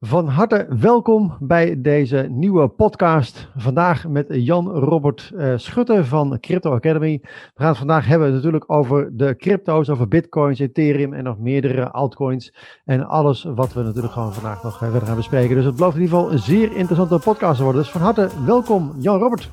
Van 0.00 0.28
harte 0.28 0.66
welkom 0.80 1.36
bij 1.40 1.80
deze 1.80 2.26
nieuwe 2.30 2.68
podcast. 2.68 3.48
Vandaag 3.56 4.08
met 4.08 4.26
Jan-Robert 4.28 5.32
uh, 5.34 5.52
Schutte 5.56 6.04
van 6.04 6.40
Crypto 6.40 6.74
Academy. 6.74 7.18
We 7.22 7.28
gaan 7.54 7.68
het 7.68 7.78
vandaag 7.78 8.06
hebben 8.06 8.32
natuurlijk 8.32 8.64
over 8.66 9.16
de 9.16 9.36
crypto's, 9.36 9.88
over 9.88 10.08
bitcoins, 10.08 10.58
Ethereum 10.58 11.12
en 11.12 11.24
nog 11.24 11.38
meerdere 11.38 11.90
altcoins. 11.90 12.54
En 12.84 13.06
alles 13.06 13.44
wat 13.54 13.72
we 13.72 13.82
natuurlijk 13.82 14.12
gewoon 14.12 14.32
vandaag 14.32 14.62
nog 14.62 14.78
verder 14.78 15.06
gaan 15.06 15.16
bespreken. 15.16 15.56
Dus 15.56 15.64
het 15.64 15.76
belooft 15.76 15.96
in 15.96 16.02
ieder 16.02 16.16
geval 16.16 16.32
een 16.32 16.38
zeer 16.38 16.76
interessante 16.76 17.18
podcast 17.18 17.56
te 17.56 17.62
worden. 17.62 17.82
Dus 17.82 17.90
van 17.90 18.00
harte 18.00 18.28
welkom 18.46 18.92
Jan-Robert. 18.98 19.50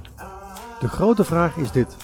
De 0.80 0.88
grote 0.88 1.24
vraag 1.24 1.58
is 1.58 1.72
dit. 1.72 1.98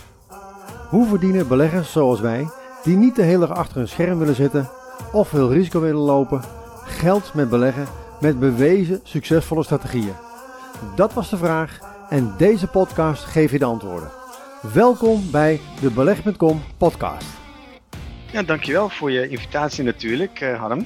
Hoe 0.90 1.06
verdienen 1.06 1.48
beleggers 1.48 1.92
zoals 1.92 2.20
wij, 2.20 2.48
die 2.84 2.98
niet 2.98 3.16
de 3.16 3.24
hele 3.24 3.48
dag 3.48 3.58
achter 3.58 3.82
een 3.82 3.88
scherm 3.88 4.20
willen 4.20 4.36
zitten 4.36 4.70
of 5.12 5.28
veel 5.28 5.52
risico 5.52 5.80
willen 5.80 6.02
lopen, 6.02 6.42
geld 6.86 7.34
met 7.34 7.50
beleggen 7.50 8.01
met 8.22 8.40
bewezen 8.40 9.00
succesvolle 9.04 9.64
strategieën? 9.64 10.14
Dat 10.96 11.14
was 11.14 11.30
de 11.30 11.38
vraag 11.38 11.80
en 12.10 12.34
deze 12.38 12.68
podcast 12.68 13.24
geeft 13.24 13.52
je 13.52 13.60
de 13.60 13.66
antwoorden. 13.66 14.10
Welkom 14.74 15.32
bij 15.32 15.60
de 15.82 15.92
Beleg.com 15.92 16.62
podcast. 16.78 17.28
Ja, 18.32 18.44
dankjewel 18.44 18.90
voor 18.90 19.12
je 19.12 19.28
invitatie 19.28 19.84
natuurlijk, 19.84 20.42
uh, 20.42 20.60
Harm. 20.60 20.86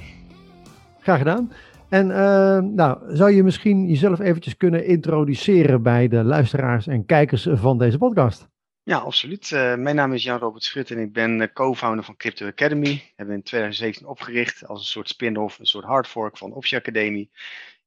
Graag 0.99 1.17
gedaan. 1.17 1.51
En 1.89 2.07
uh, 2.07 2.15
nou, 2.59 2.97
zou 3.07 3.31
je 3.31 3.43
misschien 3.43 3.87
jezelf 3.87 4.19
eventjes 4.19 4.57
kunnen 4.57 4.85
introduceren 4.85 5.81
bij 5.81 6.07
de 6.07 6.23
luisteraars 6.23 6.87
en 6.87 7.05
kijkers 7.05 7.47
van 7.51 7.77
deze 7.77 7.97
podcast? 7.97 8.47
Ja, 8.85 8.97
absoluut. 8.97 9.51
Uh, 9.51 9.75
mijn 9.75 9.95
naam 9.95 10.13
is 10.13 10.23
Jan-Robert 10.23 10.63
Schut 10.63 10.91
en 10.91 10.99
ik 10.99 11.13
ben 11.13 11.53
co-founder 11.53 12.05
van 12.05 12.17
Crypto 12.17 12.47
Academy. 12.47 12.93
We 12.93 13.13
hebben 13.15 13.35
in 13.35 13.43
2017 13.43 14.07
opgericht 14.07 14.67
als 14.67 14.79
een 14.79 14.85
soort 14.85 15.09
spin-off, 15.09 15.59
een 15.59 15.65
soort 15.65 15.85
hard 15.85 16.07
fork 16.07 16.37
van 16.37 16.53
Optie 16.53 16.77
Academie. 16.77 17.29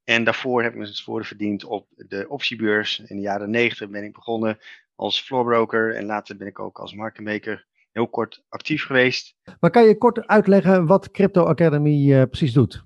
En 0.05 0.25
daarvoor 0.25 0.63
heb 0.63 0.73
ik 0.73 0.79
mijn 0.79 0.95
sporen 0.95 1.25
verdiend 1.25 1.65
op 1.65 1.87
de 1.97 2.29
optiebeurs. 2.29 3.01
In 3.01 3.17
de 3.17 3.23
jaren 3.23 3.51
90 3.51 3.89
ben 3.89 4.05
ik 4.05 4.13
begonnen 4.13 4.59
als 4.95 5.21
floorbroker 5.21 5.95
en 5.95 6.05
later 6.05 6.37
ben 6.37 6.47
ik 6.47 6.59
ook 6.59 6.79
als 6.79 6.95
marketmaker 6.95 7.67
heel 7.93 8.09
kort 8.09 8.43
actief 8.49 8.85
geweest. 8.85 9.35
Maar 9.61 9.71
kan 9.71 9.85
je 9.85 9.99
kort 9.99 10.27
uitleggen 10.27 10.87
wat 10.87 11.11
Crypto 11.11 11.45
Academy 11.45 12.13
uh, 12.13 12.23
precies 12.23 12.53
doet? 12.53 12.85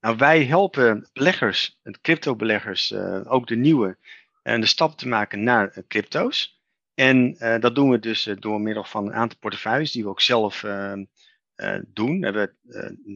Nou, 0.00 0.16
wij 0.16 0.44
helpen 0.44 1.08
beleggers, 1.12 1.80
crypto-beleggers, 2.00 2.90
uh, 2.90 3.20
ook 3.24 3.46
de 3.46 3.56
nieuwe, 3.56 3.96
en 4.42 4.60
de 4.60 4.66
stap 4.66 4.96
te 4.96 5.08
maken 5.08 5.42
naar 5.42 5.82
crypto's. 5.88 6.59
En 6.94 7.36
uh, 7.38 7.58
dat 7.58 7.74
doen 7.74 7.90
we 7.90 7.98
dus 7.98 8.26
uh, 8.26 8.36
door 8.38 8.60
middel 8.60 8.84
van 8.84 9.06
een 9.06 9.14
aantal 9.14 9.38
portefeuilles 9.38 9.92
die 9.92 10.02
we 10.02 10.08
ook 10.08 10.20
zelf 10.20 10.62
uh, 10.62 10.94
doen. 11.86 12.20
We 12.20 12.24
hebben, 12.24 12.56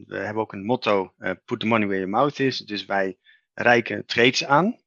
we 0.07 0.17
hebben 0.17 0.43
ook 0.43 0.53
een 0.53 0.65
motto, 0.65 1.13
put 1.45 1.59
the 1.59 1.65
money 1.65 1.87
where 1.87 2.01
your 2.01 2.09
mouth 2.09 2.39
is. 2.39 2.57
Dus 2.57 2.85
wij 2.85 3.17
reiken 3.53 4.05
trades 4.05 4.45
aan. 4.45 4.79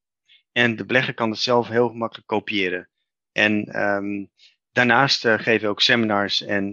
En 0.52 0.76
de 0.76 0.84
belegger 0.84 1.14
kan 1.14 1.30
het 1.30 1.38
zelf 1.38 1.68
heel 1.68 1.92
makkelijk 1.92 2.26
kopiëren. 2.26 2.88
En 3.32 3.82
um, 3.82 4.30
daarnaast 4.72 5.20
geven 5.20 5.60
we 5.60 5.68
ook 5.68 5.80
seminars 5.80 6.42
en 6.42 6.72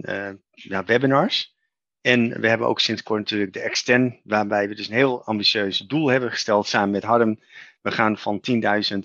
ja, 0.50 0.84
webinars. 0.84 1.56
En 2.00 2.40
we 2.40 2.48
hebben 2.48 2.66
ook 2.66 2.80
sinds 2.80 3.02
kort 3.02 3.20
natuurlijk 3.20 3.52
de 3.52 3.60
Extend, 3.60 4.20
waarbij 4.24 4.68
we 4.68 4.74
dus 4.74 4.88
een 4.88 4.94
heel 4.94 5.24
ambitieus 5.24 5.78
doel 5.78 6.08
hebben 6.08 6.30
gesteld 6.30 6.66
samen 6.66 6.90
met 6.90 7.02
Harm. 7.02 7.40
We 7.82 7.90
gaan 7.90 8.18
van 8.18 8.40
10.000 8.50 8.98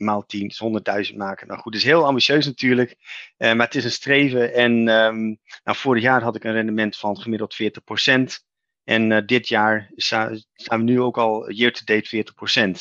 maal 0.00 0.26
10 0.26 0.46
is 0.46 0.62
100.000 1.10 1.16
maken. 1.16 1.46
Nou 1.46 1.60
goed, 1.60 1.74
het 1.74 1.82
is 1.82 1.88
heel 1.88 2.06
ambitieus 2.06 2.46
natuurlijk, 2.46 2.90
uh, 3.38 3.52
maar 3.52 3.66
het 3.66 3.74
is 3.74 3.84
een 3.84 3.90
streven. 3.90 4.54
En 4.54 4.72
um, 4.88 5.38
nou, 5.64 5.76
vorig 5.76 6.02
jaar 6.02 6.22
had 6.22 6.36
ik 6.36 6.44
een 6.44 6.52
rendement 6.52 6.96
van 6.96 7.20
gemiddeld 7.20 7.56
40%. 7.62 8.48
En 8.84 9.10
uh, 9.10 9.18
dit 9.26 9.48
jaar 9.48 9.90
staan 9.94 10.78
we 10.78 10.82
nu 10.82 11.00
ook 11.00 11.18
al 11.18 11.50
year-to-date 11.50 12.24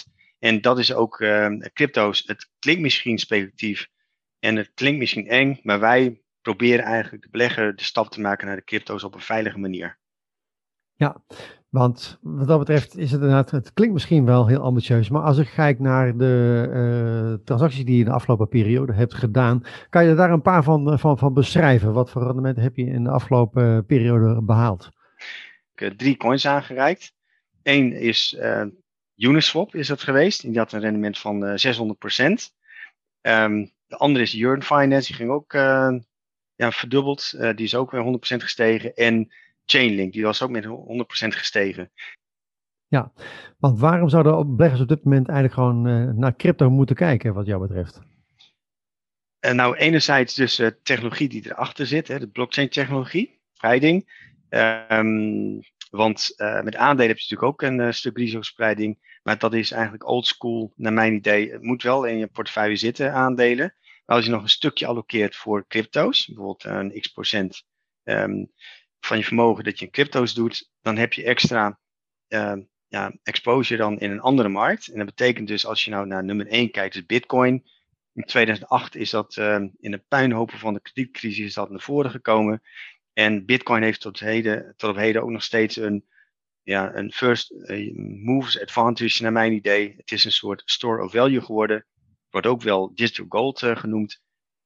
40%. 0.08 0.12
En 0.40 0.62
dat 0.62 0.80
is 0.80 0.94
ook 0.94 1.20
uh, 1.20 1.48
crypto's. 1.74 2.24
Het 2.26 2.50
klinkt 2.60 2.82
misschien 2.82 3.18
speculatief 3.18 3.88
en 4.40 4.56
het 4.56 4.72
klinkt 4.74 5.00
misschien 5.00 5.28
eng, 5.28 5.60
maar 5.64 5.80
wij 5.80 6.22
proberen 6.42 6.86
eigenlijk 6.86 7.24
de 7.24 7.30
belegger 7.30 7.76
de 7.76 7.84
stap 7.84 8.10
te 8.10 8.22
maken 8.22 8.48
naar 8.48 8.56
de 8.56 8.64
crypto's 8.64 9.04
op 9.04 9.14
een 9.14 9.22
veilige 9.22 9.58
manier. 9.58 10.00
Ja, 10.96 11.24
want 11.70 12.20
wat 12.22 12.48
dat 12.48 12.60
betreft 12.60 12.98
is 12.98 13.12
het 13.12 13.22
inderdaad, 13.22 13.52
het 13.52 13.74
klinkt 13.74 13.94
misschien 13.94 14.26
wel 14.26 14.48
heel 14.48 14.62
ambitieus, 14.62 15.10
maar 15.10 15.22
als 15.22 15.38
ik 15.38 15.52
kijk 15.56 15.80
naar 15.80 16.18
de 16.18 16.66
uh, 16.70 17.46
transacties 17.46 17.86
die 17.86 17.94
je 17.94 18.00
in 18.00 18.06
de 18.06 18.12
afgelopen 18.12 18.48
periode 18.48 18.94
hebt 18.94 19.14
gedaan, 19.14 19.64
kan 19.90 20.06
je 20.06 20.16
daar 20.16 20.32
een 20.32 20.42
paar 20.42 20.64
van, 20.64 21.00
van, 21.00 21.18
van 21.18 21.34
beschrijven? 21.34 21.94
Wat 21.94 22.10
voor 22.10 22.24
rendementen 22.24 22.64
heb 22.64 22.76
je 22.76 22.86
in 22.86 23.04
de 23.04 23.10
afgelopen 23.10 23.86
periode 23.86 24.42
behaald? 24.42 24.90
Ik 25.74 25.80
heb 25.80 25.98
drie 25.98 26.18
coins 26.18 26.48
aangereikt. 26.48 27.14
Eén 27.64 27.94
is 27.94 28.38
Uniswap 29.16 29.76
is 29.76 29.88
dat 29.88 30.02
geweest, 30.02 30.42
die 30.42 30.58
had 30.58 30.72
een 30.72 30.80
rendement 30.80 31.20
van 31.20 31.44
uh, 31.44 31.52
600%. 31.52 31.54
Um, 33.22 33.72
de 33.88 33.98
andere 33.98 34.24
is 34.24 34.32
Yearn 34.32 34.64
Finance, 34.64 35.08
die 35.08 35.16
ging 35.16 35.30
ook 35.30 35.54
ja, 36.56 36.72
verdubbeld, 36.72 37.32
die 37.56 37.66
is 37.66 37.76
ook 37.76 37.92
weer 37.92 38.04
100% 38.04 38.18
gestegen. 38.20 38.96
En 38.96 39.32
Chainlink, 39.70 40.14
die 40.14 40.24
was 40.24 40.42
ook 40.42 40.50
met 40.50 40.66
100% 40.66 40.68
gestegen. 41.28 41.92
Ja, 42.88 43.12
want 43.58 43.80
waarom 43.80 44.10
zouden 44.10 44.56
beleggers 44.56 44.82
op 44.82 44.88
dit 44.88 45.04
moment 45.04 45.28
eigenlijk 45.28 45.58
gewoon 45.60 45.88
uh, 45.88 46.14
naar 46.14 46.36
crypto 46.36 46.70
moeten 46.70 46.96
kijken, 46.96 47.34
wat 47.34 47.46
jou 47.46 47.68
betreft? 47.68 48.02
Uh, 49.46 49.52
nou, 49.52 49.76
enerzijds 49.76 50.36
dus 50.36 50.56
de 50.56 50.64
uh, 50.64 50.70
technologie 50.84 51.30
die 51.30 51.46
erachter 51.46 51.86
zit, 51.86 52.08
hè, 52.08 52.20
de 52.20 52.28
blockchain-technologie, 52.28 53.40
spreiding. 53.54 54.28
Um, 54.50 55.60
want 55.90 56.34
uh, 56.38 56.62
met 56.62 56.76
aandelen 56.76 57.08
heb 57.08 57.18
je 57.18 57.36
natuurlijk 57.36 57.44
ook 57.44 57.62
een 57.62 57.94
stuk 57.94 58.18
risicospreiding. 58.18 59.20
Maar 59.24 59.38
dat 59.38 59.54
is 59.54 59.72
eigenlijk 59.72 60.08
old 60.08 60.28
school, 60.28 60.74
naar 60.76 60.94
mijn 60.94 61.14
idee. 61.14 61.52
Het 61.52 61.62
moet 61.62 61.84
wel 61.84 62.06
in 62.06 62.18
je 62.18 62.28
portefeuille 62.28 62.76
zitten, 62.76 63.14
aandelen. 63.14 63.74
Maar 64.06 64.16
als 64.16 64.26
je 64.26 64.32
nog 64.32 64.42
een 64.42 64.50
stukje 64.50 64.86
allokeert 64.86 65.36
voor 65.36 65.68
crypto's, 65.68 66.26
bijvoorbeeld 66.26 66.64
een 66.64 67.00
x 67.00 67.08
procent, 67.08 67.64
um, 68.04 68.52
van 69.00 69.18
je 69.18 69.24
vermogen 69.24 69.64
dat 69.64 69.80
je 69.80 69.86
in 69.86 69.92
crypto's 69.92 70.34
doet, 70.34 70.72
dan 70.82 70.98
heb 70.98 71.14
je 71.14 71.24
extra 71.24 71.80
uh, 72.28 72.54
ja, 72.88 73.18
exposure 73.24 73.82
dan 73.82 74.00
in 74.00 74.12
een 74.12 74.20
andere 74.20 74.50
markt. 74.50 74.88
En 74.88 74.98
dat 74.98 75.06
betekent 75.06 75.48
dus 75.48 75.66
als 75.66 75.86
je 75.86 75.92
nou 75.92 76.08
naar 76.08 76.24
nummer 76.24 76.48
1 76.48 76.72
kijkt, 76.72 76.94
dus 76.94 77.06
Bitcoin. 77.06 77.64
In 78.14 78.24
2008 78.24 78.96
is 78.96 79.10
dat 79.10 79.36
uh, 79.36 79.56
in 79.80 79.92
de 79.92 80.04
puinhopen 80.08 80.58
van 80.58 80.74
de 80.74 80.82
kredietcrisis 80.82 81.46
is 81.46 81.54
dat 81.54 81.70
naar 81.70 81.80
voren 81.80 82.12
gekomen. 82.12 82.62
En 83.14 83.46
Bitcoin 83.46 83.84
heeft 83.84 84.02
tot, 84.02 84.20
heden, 84.20 84.74
tot 84.78 84.90
op 84.90 84.96
heden 84.96 85.22
ook 85.22 85.30
nog 85.30 85.44
steeds 85.44 85.76
een, 85.76 86.06
ja, 86.64 86.96
een 86.96 87.12
first 87.12 87.52
uh, 87.52 87.96
movers 88.24 88.62
advantage 88.62 89.22
naar 89.22 89.32
mijn 89.32 89.54
idee. 89.54 89.94
Het 89.98 90.12
is 90.12 90.26
een 90.26 90.32
soort 90.32 90.62
store 90.66 91.04
of 91.04 91.12
value 91.12 91.42
geworden. 91.42 91.86
Wordt 92.30 92.48
ook 92.48 92.62
wel 92.62 92.92
digital 92.96 93.26
gold 93.30 93.62
uh, 93.62 93.76
genoemd. 93.76 94.22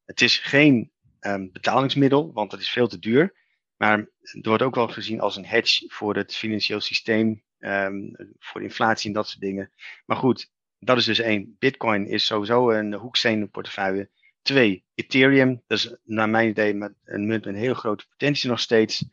Het 0.06 0.22
is 0.22 0.38
geen 0.38 0.92
um, 1.20 1.52
betalingsmiddel, 1.52 2.34
want 2.34 2.52
dat 2.52 2.60
is 2.60 2.70
veel 2.70 2.88
te 2.88 3.00
duur. 3.00 3.43
Maar 3.78 3.98
het 4.22 4.46
wordt 4.46 4.64
ook 4.64 4.76
wel 4.76 4.88
gezien 4.88 5.20
als 5.20 5.36
een 5.36 5.46
hedge 5.46 5.86
voor 5.88 6.16
het 6.16 6.36
financieel 6.36 6.80
systeem, 6.80 7.44
um, 7.60 8.16
voor 8.40 8.62
inflatie 8.62 9.08
en 9.08 9.14
dat 9.14 9.28
soort 9.28 9.42
dingen. 9.42 9.72
Maar 10.06 10.18
goed, 10.18 10.52
dat 10.80 10.98
is 10.98 11.06
dus 11.06 11.20
één. 11.20 11.56
Bitcoin 11.60 12.08
is 12.08 12.26
sowieso 12.26 12.72
een 12.72 12.94
hoeksteen 12.94 13.50
portefeuille. 13.50 14.10
Twee, 14.42 14.86
Ethereum. 14.96 15.62
Dat 15.68 15.78
is 15.78 15.96
naar 16.04 16.30
mijn 16.30 16.50
idee 16.50 16.74
met 16.74 16.94
een 17.04 17.28
munt 17.28 17.46
met 17.46 17.54
een 17.54 17.62
heel 17.62 17.74
grote 17.74 18.08
potentie 18.08 18.50
nog 18.50 18.60
steeds. 18.60 19.06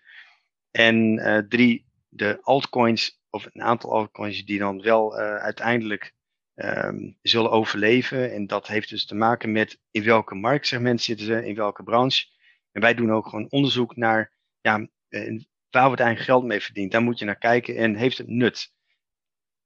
En 0.71 1.19
uh, 1.19 1.39
drie, 1.39 1.87
de 2.09 2.39
altcoins, 2.43 3.21
of 3.31 3.49
een 3.53 3.63
aantal 3.63 3.93
altcoins 3.93 4.45
die 4.45 4.59
dan 4.59 4.83
wel 4.83 5.19
uh, 5.19 5.37
uiteindelijk 5.37 6.15
um, 6.55 7.17
zullen 7.23 7.51
overleven. 7.51 8.33
En 8.33 8.47
dat 8.47 8.67
heeft 8.67 8.89
dus 8.89 9.07
te 9.07 9.15
maken 9.15 9.53
met 9.53 9.81
in 9.91 10.05
welke 10.05 10.35
marktsegment 10.35 11.03
zitten 11.03 11.27
ze, 11.27 11.47
in 11.47 11.55
welke 11.55 11.83
branche. 11.83 12.27
En 12.73 12.81
wij 12.81 12.95
doen 12.95 13.13
ook 13.13 13.27
gewoon 13.29 13.51
onderzoek 13.51 13.97
naar 13.97 14.33
ja, 14.61 14.89
eh, 15.09 15.41
waar 15.71 15.87
wordt 15.87 16.01
eigenlijk 16.01 16.31
geld 16.31 16.45
mee 16.45 16.61
verdiend? 16.61 16.93
Daar 16.93 17.03
moet 17.03 17.19
je 17.19 17.25
naar 17.25 17.39
kijken 17.39 17.77
en 17.77 17.95
heeft 17.95 18.19
het 18.19 18.29
nut? 18.29 18.73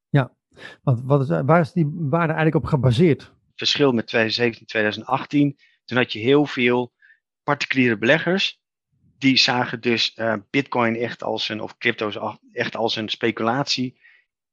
Ja, 0.09 0.37
want 0.82 1.00
wat 1.05 1.20
is, 1.20 1.29
waar 1.29 1.61
is 1.61 1.73
die 1.73 1.91
waarde 1.94 2.32
eigenlijk 2.32 2.64
op 2.64 2.70
gebaseerd? 2.70 3.32
Verschil 3.55 3.93
met 3.93 4.06
2017, 4.06 4.67
2018. 4.67 5.58
Toen 5.85 5.96
had 5.96 6.12
je 6.12 6.19
heel 6.19 6.46
veel 6.46 6.93
particuliere 7.43 7.99
beleggers. 7.99 8.62
Die 9.19 9.37
zagen 9.37 9.81
dus 9.81 10.17
uh, 10.17 10.35
Bitcoin 10.50 10.97
echt 10.97 11.23
als 11.23 11.49
een, 11.49 11.61
of 11.61 11.76
crypto's 11.76 12.19
echt 12.52 12.76
als 12.76 12.97
een 12.97 13.08
speculatie. 13.08 14.00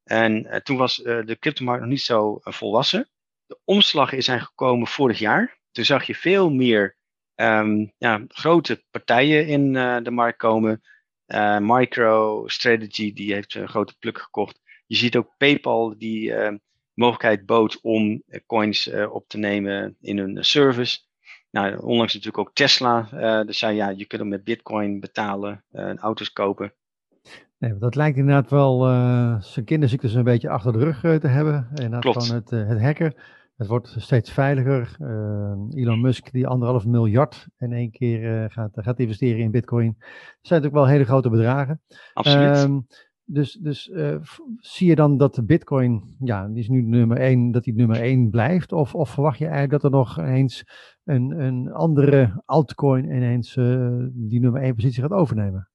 En 0.04 0.46
uh, 0.46 0.56
toen 0.56 0.76
was 0.76 0.98
uh, 0.98 1.24
de 1.24 1.38
cryptomarkt 1.38 1.80
nog 1.80 1.90
niet 1.90 2.00
zo 2.00 2.38
volwassen. 2.42 3.08
De 3.46 3.58
omslag 3.64 4.12
is 4.12 4.28
eigenlijk 4.28 4.58
gekomen 4.58 4.86
vorig 4.86 5.18
jaar. 5.18 5.60
Toen 5.70 5.84
zag 5.84 6.04
je 6.04 6.14
veel 6.14 6.50
meer 6.50 6.96
um, 7.36 7.92
ja, 7.98 8.24
grote 8.28 8.84
partijen 8.90 9.46
in 9.46 9.74
uh, 9.74 9.96
de 10.02 10.10
markt 10.10 10.38
komen. 10.38 10.80
Uh, 11.26 11.58
MicroStrategy 11.58 13.12
die 13.12 13.34
heeft 13.34 13.54
een 13.54 13.68
grote 13.68 13.94
pluk 13.98 14.18
gekocht. 14.18 14.60
Je 14.86 14.96
ziet 14.96 15.16
ook 15.16 15.34
PayPal 15.36 15.94
die 15.98 16.30
uh, 16.30 16.52
mogelijkheid 16.94 17.46
bood 17.46 17.78
om 17.82 18.22
coins 18.46 18.90
op 19.10 19.28
te 19.28 19.38
nemen 19.38 19.96
in 20.00 20.18
hun 20.18 20.44
service. 20.44 20.98
Nou, 21.50 21.76
onlangs 21.76 22.14
natuurlijk 22.14 22.48
ook 22.48 22.54
Tesla. 22.54 23.08
dus 23.44 23.58
zei 23.58 23.76
ja, 23.76 23.88
je 23.88 24.06
kunt 24.06 24.20
hem 24.20 24.30
met 24.30 24.44
Bitcoin 24.44 25.00
betalen 25.00 25.64
en 25.70 25.98
auto's 25.98 26.32
kopen. 26.32 26.74
Nee, 27.58 27.78
dat 27.78 27.94
lijkt 27.94 28.16
inderdaad 28.16 28.50
wel 28.50 28.78
zijn 29.40 29.64
kinderziektes 29.64 30.14
een 30.14 30.24
beetje 30.24 30.48
achter 30.48 30.72
de 30.72 30.78
rug 30.78 31.00
te 31.00 31.28
hebben. 31.28 31.68
Inderdaad 31.74 32.00
Klopt. 32.00 32.26
van 32.26 32.36
het, 32.36 32.50
het 32.50 32.80
hacken. 32.80 33.14
Het 33.56 33.66
wordt 33.66 33.94
steeds 33.96 34.30
veiliger. 34.30 34.96
Elon 35.70 36.00
Musk 36.00 36.32
die 36.32 36.46
anderhalf 36.46 36.86
miljard 36.86 37.46
in 37.58 37.72
één 37.72 37.90
keer 37.90 38.50
gaat, 38.50 38.70
gaat 38.74 38.98
investeren 38.98 39.40
in 39.40 39.50
bitcoin. 39.50 39.94
Dat 39.98 40.06
zijn 40.40 40.62
natuurlijk 40.62 40.74
wel 40.74 40.86
hele 40.86 41.04
grote 41.04 41.30
bedragen. 41.30 41.80
Absoluut. 42.12 42.58
Um, 42.58 42.86
dus 43.24 43.52
dus 43.52 43.90
zie 44.56 44.88
je 44.88 44.94
dan 44.94 45.16
dat 45.16 45.34
de 45.34 45.44
bitcoin, 45.44 46.16
ja, 46.20 46.48
die 46.48 46.58
is 46.58 46.68
nu 46.68 46.82
nummer 46.82 47.16
één, 47.16 47.50
dat 47.50 47.64
die 47.64 47.74
nummer 47.74 48.00
één 48.00 48.30
blijft? 48.30 48.72
Of, 48.72 48.94
of 48.94 49.10
verwacht 49.10 49.38
je 49.38 49.44
eigenlijk 49.46 49.82
dat 49.82 49.84
er 49.84 49.98
nog 49.98 50.18
eens 50.18 50.64
een, 51.04 51.40
een 51.40 51.72
andere 51.72 52.42
altcoin 52.44 53.04
ineens 53.04 53.54
die 54.12 54.40
nummer 54.40 54.62
één 54.62 54.74
positie 54.74 55.02
gaat 55.02 55.10
overnemen? 55.10 55.72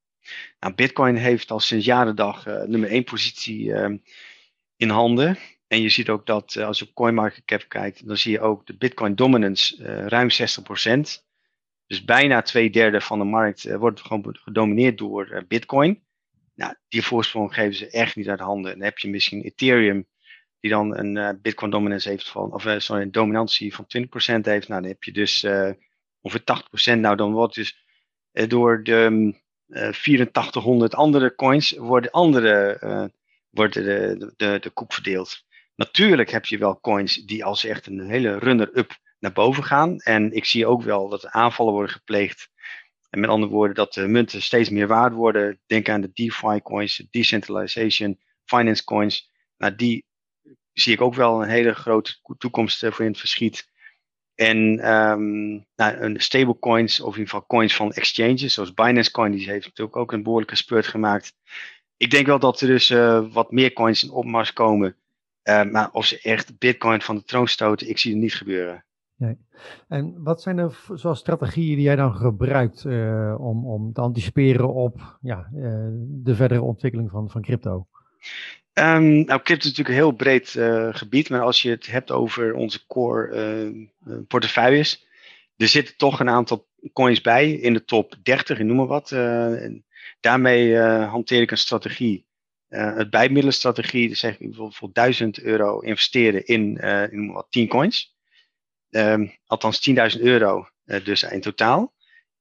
Nou, 0.59 0.73
Bitcoin 0.73 1.15
heeft 1.15 1.51
al 1.51 1.59
sinds 1.59 1.85
jaren 1.85 2.15
dag 2.15 2.47
uh, 2.47 2.63
nummer 2.63 2.89
1 2.89 3.03
positie 3.03 3.65
uh, 3.65 3.97
in 4.75 4.89
handen. 4.89 5.37
En 5.67 5.81
je 5.81 5.89
ziet 5.89 6.09
ook 6.09 6.25
dat 6.25 6.55
uh, 6.55 6.65
als 6.65 6.79
je 6.79 6.85
op 6.85 6.93
CoinMarketCap 6.93 7.65
kijkt, 7.67 8.07
dan 8.07 8.17
zie 8.17 8.31
je 8.31 8.39
ook 8.39 8.65
de 8.65 8.77
Bitcoin 8.77 9.15
dominance 9.15 9.83
eh, 9.83 10.05
ruim 10.05 10.29
60%. 10.31 11.25
Dus 11.87 12.03
bijna 12.05 12.41
twee 12.41 12.69
derde 12.69 13.01
van 13.01 13.19
de 13.19 13.25
markt 13.25 13.75
wordt 13.75 14.01
gewoon 14.01 14.37
gedomineerd 14.39 14.97
door 14.97 15.43
Bitcoin. 15.47 16.03
Nou, 16.55 16.73
die 16.87 17.03
voorsprong 17.03 17.53
geven 17.53 17.75
ze 17.75 17.89
echt 17.89 18.15
niet 18.15 18.29
uit 18.29 18.39
handen. 18.39 18.71
Dan 18.71 18.83
heb 18.83 18.97
je 18.97 19.09
misschien 19.09 19.41
Ethereum, 19.41 20.07
die 20.59 20.71
dan 20.71 20.97
een 20.97 21.41
Bitcoin 21.41 21.71
dominance 21.71 22.09
heeft 22.09 22.29
van, 22.29 22.53
of 22.53 22.75
sorry, 22.77 23.01
een 23.01 23.11
dominantie 23.11 23.75
van 23.75 23.85
20% 23.85 24.07
heeft. 24.41 24.67
Nou, 24.67 24.81
dan 24.81 24.83
heb 24.83 25.03
je 25.03 25.11
dus 25.11 25.45
ongeveer 26.21 26.43
80%. 26.95 26.99
Nou, 26.99 27.15
dan 27.15 27.31
wordt 27.31 27.55
dus 27.55 27.85
door 28.47 28.83
de 28.83 29.33
8400 29.67 30.93
eh, 30.93 30.99
andere 30.99 31.35
coins 31.35 31.71
worden, 31.71 32.11
andere, 32.11 33.11
worden 33.49 33.83
de, 33.83 34.33
de, 34.35 34.57
de 34.59 34.69
koek 34.69 34.93
verdeeld. 34.93 35.45
Natuurlijk 35.77 36.29
heb 36.29 36.45
je 36.45 36.57
wel 36.57 36.79
coins 36.79 37.15
die 37.15 37.45
als 37.45 37.65
echt 37.65 37.87
een 37.87 38.09
hele 38.09 38.37
runner-up 38.37 38.97
naar 39.19 39.31
boven 39.33 39.63
gaan. 39.63 39.97
En 39.97 40.31
ik 40.31 40.45
zie 40.45 40.67
ook 40.67 40.81
wel 40.81 41.09
dat 41.09 41.23
er 41.23 41.31
aanvallen 41.31 41.73
worden 41.73 41.91
gepleegd. 41.91 42.49
En 43.09 43.19
met 43.19 43.29
andere 43.29 43.51
woorden, 43.51 43.75
dat 43.75 43.93
de 43.93 44.07
munten 44.07 44.41
steeds 44.41 44.69
meer 44.69 44.87
waard 44.87 45.13
worden. 45.13 45.59
Denk 45.65 45.89
aan 45.89 46.01
de 46.01 46.11
DeFi 46.13 46.61
coins, 46.61 47.07
decentralization, 47.09 48.19
finance 48.45 48.83
coins. 48.83 49.31
Nou, 49.57 49.75
die 49.75 50.05
zie 50.73 50.93
ik 50.93 51.01
ook 51.01 51.13
wel 51.13 51.41
een 51.41 51.49
hele 51.49 51.73
grote 51.73 52.15
toekomst 52.37 52.79
voor 52.79 53.05
in 53.05 53.11
het 53.11 53.19
verschiet. 53.19 53.69
En 54.35 54.91
um, 54.91 55.65
nou, 55.75 55.97
een 55.97 56.21
stablecoins, 56.21 56.99
of 56.99 57.13
in 57.13 57.19
ieder 57.19 57.33
geval 57.33 57.45
coins 57.47 57.75
van 57.75 57.91
exchanges, 57.91 58.53
zoals 58.53 58.73
Binance 58.73 59.11
Coin, 59.11 59.31
die 59.31 59.49
heeft 59.49 59.65
natuurlijk 59.65 59.97
ook 59.97 60.11
een 60.11 60.23
behoorlijke 60.23 60.55
spurt 60.55 60.87
gemaakt. 60.87 61.33
Ik 61.97 62.11
denk 62.11 62.25
wel 62.25 62.39
dat 62.39 62.61
er 62.61 62.67
dus 62.67 62.89
uh, 62.89 63.33
wat 63.33 63.51
meer 63.51 63.73
coins 63.73 64.03
in 64.03 64.09
opmars 64.09 64.53
komen. 64.53 64.97
Uh, 65.47 65.63
maar 65.63 65.91
of 65.91 66.05
ze 66.05 66.19
echt 66.21 66.57
Bitcoin 66.57 67.01
van 67.01 67.15
de 67.15 67.23
troon 67.23 67.47
stoten, 67.47 67.89
ik 67.89 67.97
zie 67.97 68.11
het 68.11 68.21
niet 68.21 68.35
gebeuren. 68.35 68.85
Nee. 69.15 69.37
En 69.87 70.23
wat 70.23 70.41
zijn 70.41 70.57
er 70.57 70.79
zoals 70.93 71.19
strategieën 71.19 71.75
die 71.75 71.85
jij 71.85 71.95
dan 71.95 72.15
gebruikt 72.15 72.83
uh, 72.83 73.35
om, 73.39 73.65
om 73.65 73.93
te 73.93 74.01
anticiperen 74.01 74.73
op 74.73 75.17
ja, 75.21 75.49
de 75.99 76.35
verdere 76.35 76.61
ontwikkeling 76.61 77.09
van, 77.09 77.29
van 77.29 77.41
crypto? 77.41 77.87
Um, 78.73 79.25
nou, 79.25 79.41
crypto 79.41 79.53
is 79.53 79.63
natuurlijk 79.63 79.89
een 79.89 79.93
heel 79.93 80.11
breed 80.11 80.53
uh, 80.53 80.87
gebied, 80.91 81.29
maar 81.29 81.41
als 81.41 81.61
je 81.61 81.69
het 81.69 81.87
hebt 81.87 82.11
over 82.11 82.53
onze 82.53 82.85
core 82.87 83.89
portefeuilles, 84.27 85.07
er 85.55 85.67
zitten 85.67 85.97
toch 85.97 86.19
een 86.19 86.29
aantal 86.29 86.67
coins 86.93 87.21
bij 87.21 87.51
in 87.51 87.73
de 87.73 87.83
top 87.83 88.15
30, 88.23 88.59
ik 88.59 88.65
noem 88.65 88.77
maar 88.77 88.87
wat. 88.87 89.09
Daarmee 90.19 90.77
hanteer 91.03 91.41
ik 91.41 91.51
een 91.51 91.57
strategie, 91.57 92.26
een 92.69 93.09
bijmiddelenstrategie, 93.09 94.09
dus 94.09 94.19
zeg 94.19 94.39
ik 94.39 94.47
bijvoorbeeld 94.49 94.93
1000 94.93 95.41
euro 95.41 95.79
investeren 95.79 96.45
in, 96.45 96.71
noem 97.11 97.25
maar 97.25 97.35
wat, 97.35 97.47
10 97.49 97.67
coins. 97.67 98.15
Um, 98.89 99.37
althans 99.45 99.89
10.000 100.15 100.21
euro 100.21 100.69
dus 101.03 101.23
in 101.23 101.41
totaal. 101.41 101.93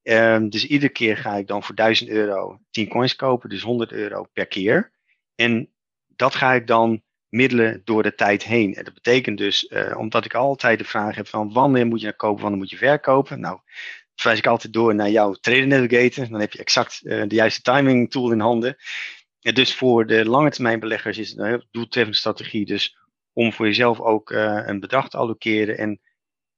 Um, 0.03 0.51
dus 0.51 0.67
iedere 0.67 0.93
keer 0.93 1.17
ga 1.17 1.35
ik 1.35 1.47
dan 1.47 1.63
voor 1.63 1.75
1000 1.75 2.11
euro 2.11 2.61
10 2.71 2.89
coins 2.89 3.17
kopen, 3.17 3.49
dus 3.49 3.63
100 3.63 3.93
euro 3.93 4.25
per 4.33 4.47
keer. 4.47 4.93
En 5.35 5.73
dat 6.07 6.35
ga 6.35 6.55
ik 6.55 6.67
dan 6.67 7.03
middelen 7.29 7.81
door 7.85 8.03
de 8.03 8.15
tijd 8.15 8.45
heen. 8.45 8.75
En 8.75 8.85
dat 8.85 8.95
betekent 8.95 9.39
dus, 9.39 9.69
omdat 9.97 10.25
ik 10.25 10.35
altijd 10.35 10.79
de 10.79 10.85
vraag 10.85 11.17
heb 11.17 11.27
van 11.27 11.53
wanneer 11.53 11.87
moet 11.87 12.01
je 12.01 12.07
nou 12.07 12.17
kopen, 12.17 12.43
wanneer 12.43 12.61
moet 12.61 12.71
je 12.71 12.77
verkopen. 12.77 13.41
Nou, 13.41 13.61
verwijs 14.15 14.39
ik 14.39 14.47
altijd 14.47 14.73
door 14.73 14.95
naar 14.95 15.11
jouw 15.11 15.33
Trader 15.33 15.67
Navigator. 15.67 16.29
Dan 16.29 16.41
heb 16.41 16.53
je 16.53 16.59
exact 16.59 17.01
de 17.03 17.27
juiste 17.29 17.63
timing 17.63 18.11
tool 18.11 18.33
in 18.33 18.41
handen. 18.41 18.77
Dus 19.55 19.75
voor 19.75 20.07
de 20.07 20.25
lange 20.25 20.51
termijn 20.51 20.81
beleggers 20.81 21.19
is 21.19 21.29
het 21.29 21.39
een 21.39 21.47
heel 21.47 21.65
doeltreffende 21.71 22.19
strategie. 22.19 22.67
Dus 22.67 22.97
om 23.33 23.53
voor 23.53 23.67
jezelf 23.67 24.01
ook 24.01 24.31
uh, 24.31 24.63
een 24.67 24.81
bedrag 24.81 25.09
te 25.09 25.17
allokeren 25.17 25.79
en 25.79 26.01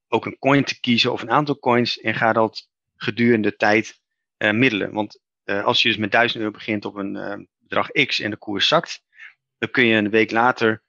ook 0.08 0.26
een 0.26 0.38
coin 0.38 0.64
te 0.64 0.80
kiezen 0.80 1.12
of 1.12 1.22
een 1.22 1.30
aantal 1.30 1.58
coins. 1.58 2.00
En 2.00 2.14
ga 2.14 2.32
dat 2.32 2.68
gedurende 2.96 3.48
de 3.48 3.56
tijd 3.56 4.00
middelen. 4.38 4.92
Want 4.92 5.20
als 5.44 5.82
je 5.82 5.88
dus 5.88 5.98
met 5.98 6.10
1000 6.10 6.40
euro 6.40 6.52
begint 6.52 6.84
op 6.84 6.94
een 6.94 7.48
bedrag 7.58 7.90
X 7.90 8.20
en 8.20 8.30
de 8.30 8.36
koers 8.36 8.68
zakt, 8.68 9.02
dan 9.58 9.70
kun 9.70 9.84
je 9.84 9.96
een 9.96 10.10
week 10.10 10.30
later 10.30 10.82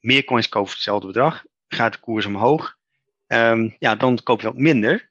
meer 0.00 0.24
coins 0.24 0.48
kopen 0.48 0.68
voor 0.68 0.76
hetzelfde 0.76 1.06
bedrag. 1.06 1.44
Gaat 1.68 1.92
de 1.92 1.98
koers 1.98 2.26
omhoog. 2.26 2.76
Um, 3.26 3.76
ja, 3.78 3.94
dan 3.94 4.22
koop 4.22 4.40
je 4.40 4.46
wat 4.46 4.56
minder. 4.56 5.10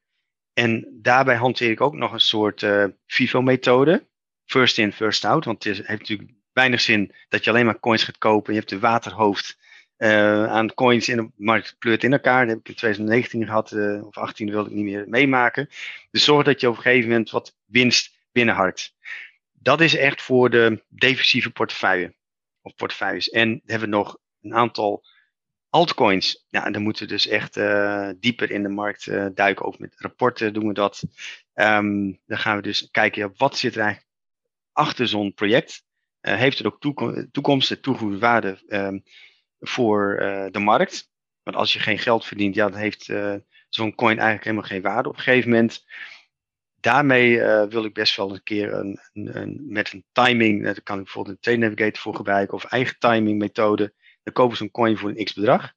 En 0.53 0.99
daarbij 1.01 1.35
hanteer 1.35 1.71
ik 1.71 1.81
ook 1.81 1.93
nog 1.93 2.11
een 2.11 2.19
soort 2.19 2.65
FIFO-methode. 3.05 4.07
First 4.53 4.77
in, 4.77 4.93
first 4.93 5.25
out. 5.25 5.45
Want 5.45 5.63
het 5.63 5.77
heeft 5.77 5.99
natuurlijk 5.99 6.31
weinig 6.51 6.81
zin 6.81 7.11
dat 7.29 7.43
je 7.43 7.49
alleen 7.49 7.65
maar 7.65 7.79
coins 7.79 8.03
gaat 8.03 8.17
kopen. 8.17 8.53
Je 8.53 8.59
hebt 8.59 8.71
een 8.71 8.79
waterhoofd 8.79 9.57
uh, 9.97 10.45
aan 10.45 10.73
coins 10.73 11.09
in 11.09 11.17
de 11.17 11.29
markt 11.35 11.75
pleurt 11.79 12.03
in 12.03 12.11
elkaar. 12.11 12.39
Dat 12.39 12.49
heb 12.49 12.59
ik 12.59 12.67
in 12.67 12.75
2019 12.75 13.45
gehad, 13.45 13.71
uh, 13.71 14.05
of 14.05 14.17
18 14.17 14.49
wilde 14.49 14.69
ik 14.69 14.75
niet 14.75 14.85
meer 14.85 15.05
meemaken. 15.07 15.69
Dus 16.11 16.23
zorg 16.23 16.45
dat 16.45 16.59
je 16.59 16.69
op 16.69 16.75
een 16.75 16.81
gegeven 16.81 17.09
moment 17.09 17.29
wat 17.29 17.55
winst 17.65 18.17
binnenharkt. 18.31 18.93
Dat 19.51 19.81
is 19.81 19.95
echt 19.95 20.21
voor 20.21 20.49
de 20.49 20.83
defensieve 20.87 21.49
portefeuille 21.49 22.13
of 22.61 22.75
portefeuilles. 22.75 23.29
En 23.29 23.61
hebben 23.65 23.89
we 23.89 23.95
nog 23.95 24.17
een 24.41 24.55
aantal 24.55 25.03
altcoins. 25.69 26.45
Ja, 26.49 26.69
dan 26.69 26.81
moeten 26.81 27.03
we 27.03 27.11
dus 27.11 27.27
echt 27.27 27.57
uh, 27.57 28.09
dieper 28.19 28.51
in 28.51 28.63
de 28.63 28.69
markt 28.69 29.35
duiken. 29.35 29.65
Ook 29.65 29.79
met 29.79 29.95
rapporten 29.97 30.53
doen 30.53 30.67
we 30.67 30.73
dat. 30.73 31.03
Um, 31.53 32.19
dan 32.25 32.37
gaan 32.37 32.55
we 32.55 32.61
dus 32.61 32.87
kijken, 32.91 33.33
wat 33.37 33.57
zit 33.57 33.75
er 33.75 33.81
eigenlijk 33.81 34.11
achter 34.73 35.07
zo'n 35.07 35.33
project? 35.33 35.83
Uh, 36.21 36.35
heeft 36.35 36.57
het 36.57 36.67
ook 36.67 36.79
toekom 36.79 37.31
toekomst 37.31 37.71
en 37.71 37.81
toegevoegde 37.81 38.19
waarde 38.19 38.63
um, 38.67 39.03
voor 39.59 40.17
de 40.51 40.59
markt? 40.59 41.11
Want 41.43 41.57
als 41.57 41.73
je 41.73 41.79
geen 41.79 41.99
geld 41.99 42.25
verdient, 42.25 42.55
ja, 42.55 42.69
dan 42.69 42.79
heeft 42.79 43.05
zo'n 43.69 43.95
coin 43.95 44.17
eigenlijk 44.17 44.43
helemaal 44.43 44.67
geen 44.67 44.81
waarde. 44.81 45.09
Op 45.09 45.15
een 45.15 45.21
gegeven 45.21 45.49
moment 45.49 45.85
daarmee 46.79 47.39
wil 47.67 47.85
ik 47.85 47.93
best 47.93 48.15
wel 48.15 48.33
een 48.33 48.43
keer 48.43 48.73
een, 48.73 48.99
een, 49.13 49.63
met 49.67 49.93
een 49.93 50.05
timing, 50.11 50.63
daar 50.63 50.81
kan 50.81 50.97
ik 50.97 51.03
bijvoorbeeld 51.03 51.35
een 51.35 51.41
Trade 51.41 51.57
Navigator 51.57 52.01
voor 52.01 52.15
gebruiken 52.15 52.53
of 52.53 52.63
eigen 52.63 52.99
timing 52.99 53.37
methode. 53.37 53.93
Dan 54.23 54.33
kopen 54.33 54.57
ze 54.57 54.63
een 54.63 54.71
coin 54.71 54.97
voor 54.97 55.09
een 55.09 55.23
x 55.23 55.33
bedrag. 55.33 55.73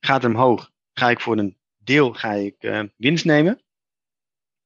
Gaat 0.00 0.22
het 0.22 0.32
omhoog, 0.32 0.70
ga 0.92 1.10
ik 1.10 1.20
voor 1.20 1.38
een 1.38 1.56
deel 1.76 2.12
ga 2.12 2.32
ik, 2.32 2.88
winst 2.96 3.24
nemen. 3.24 3.62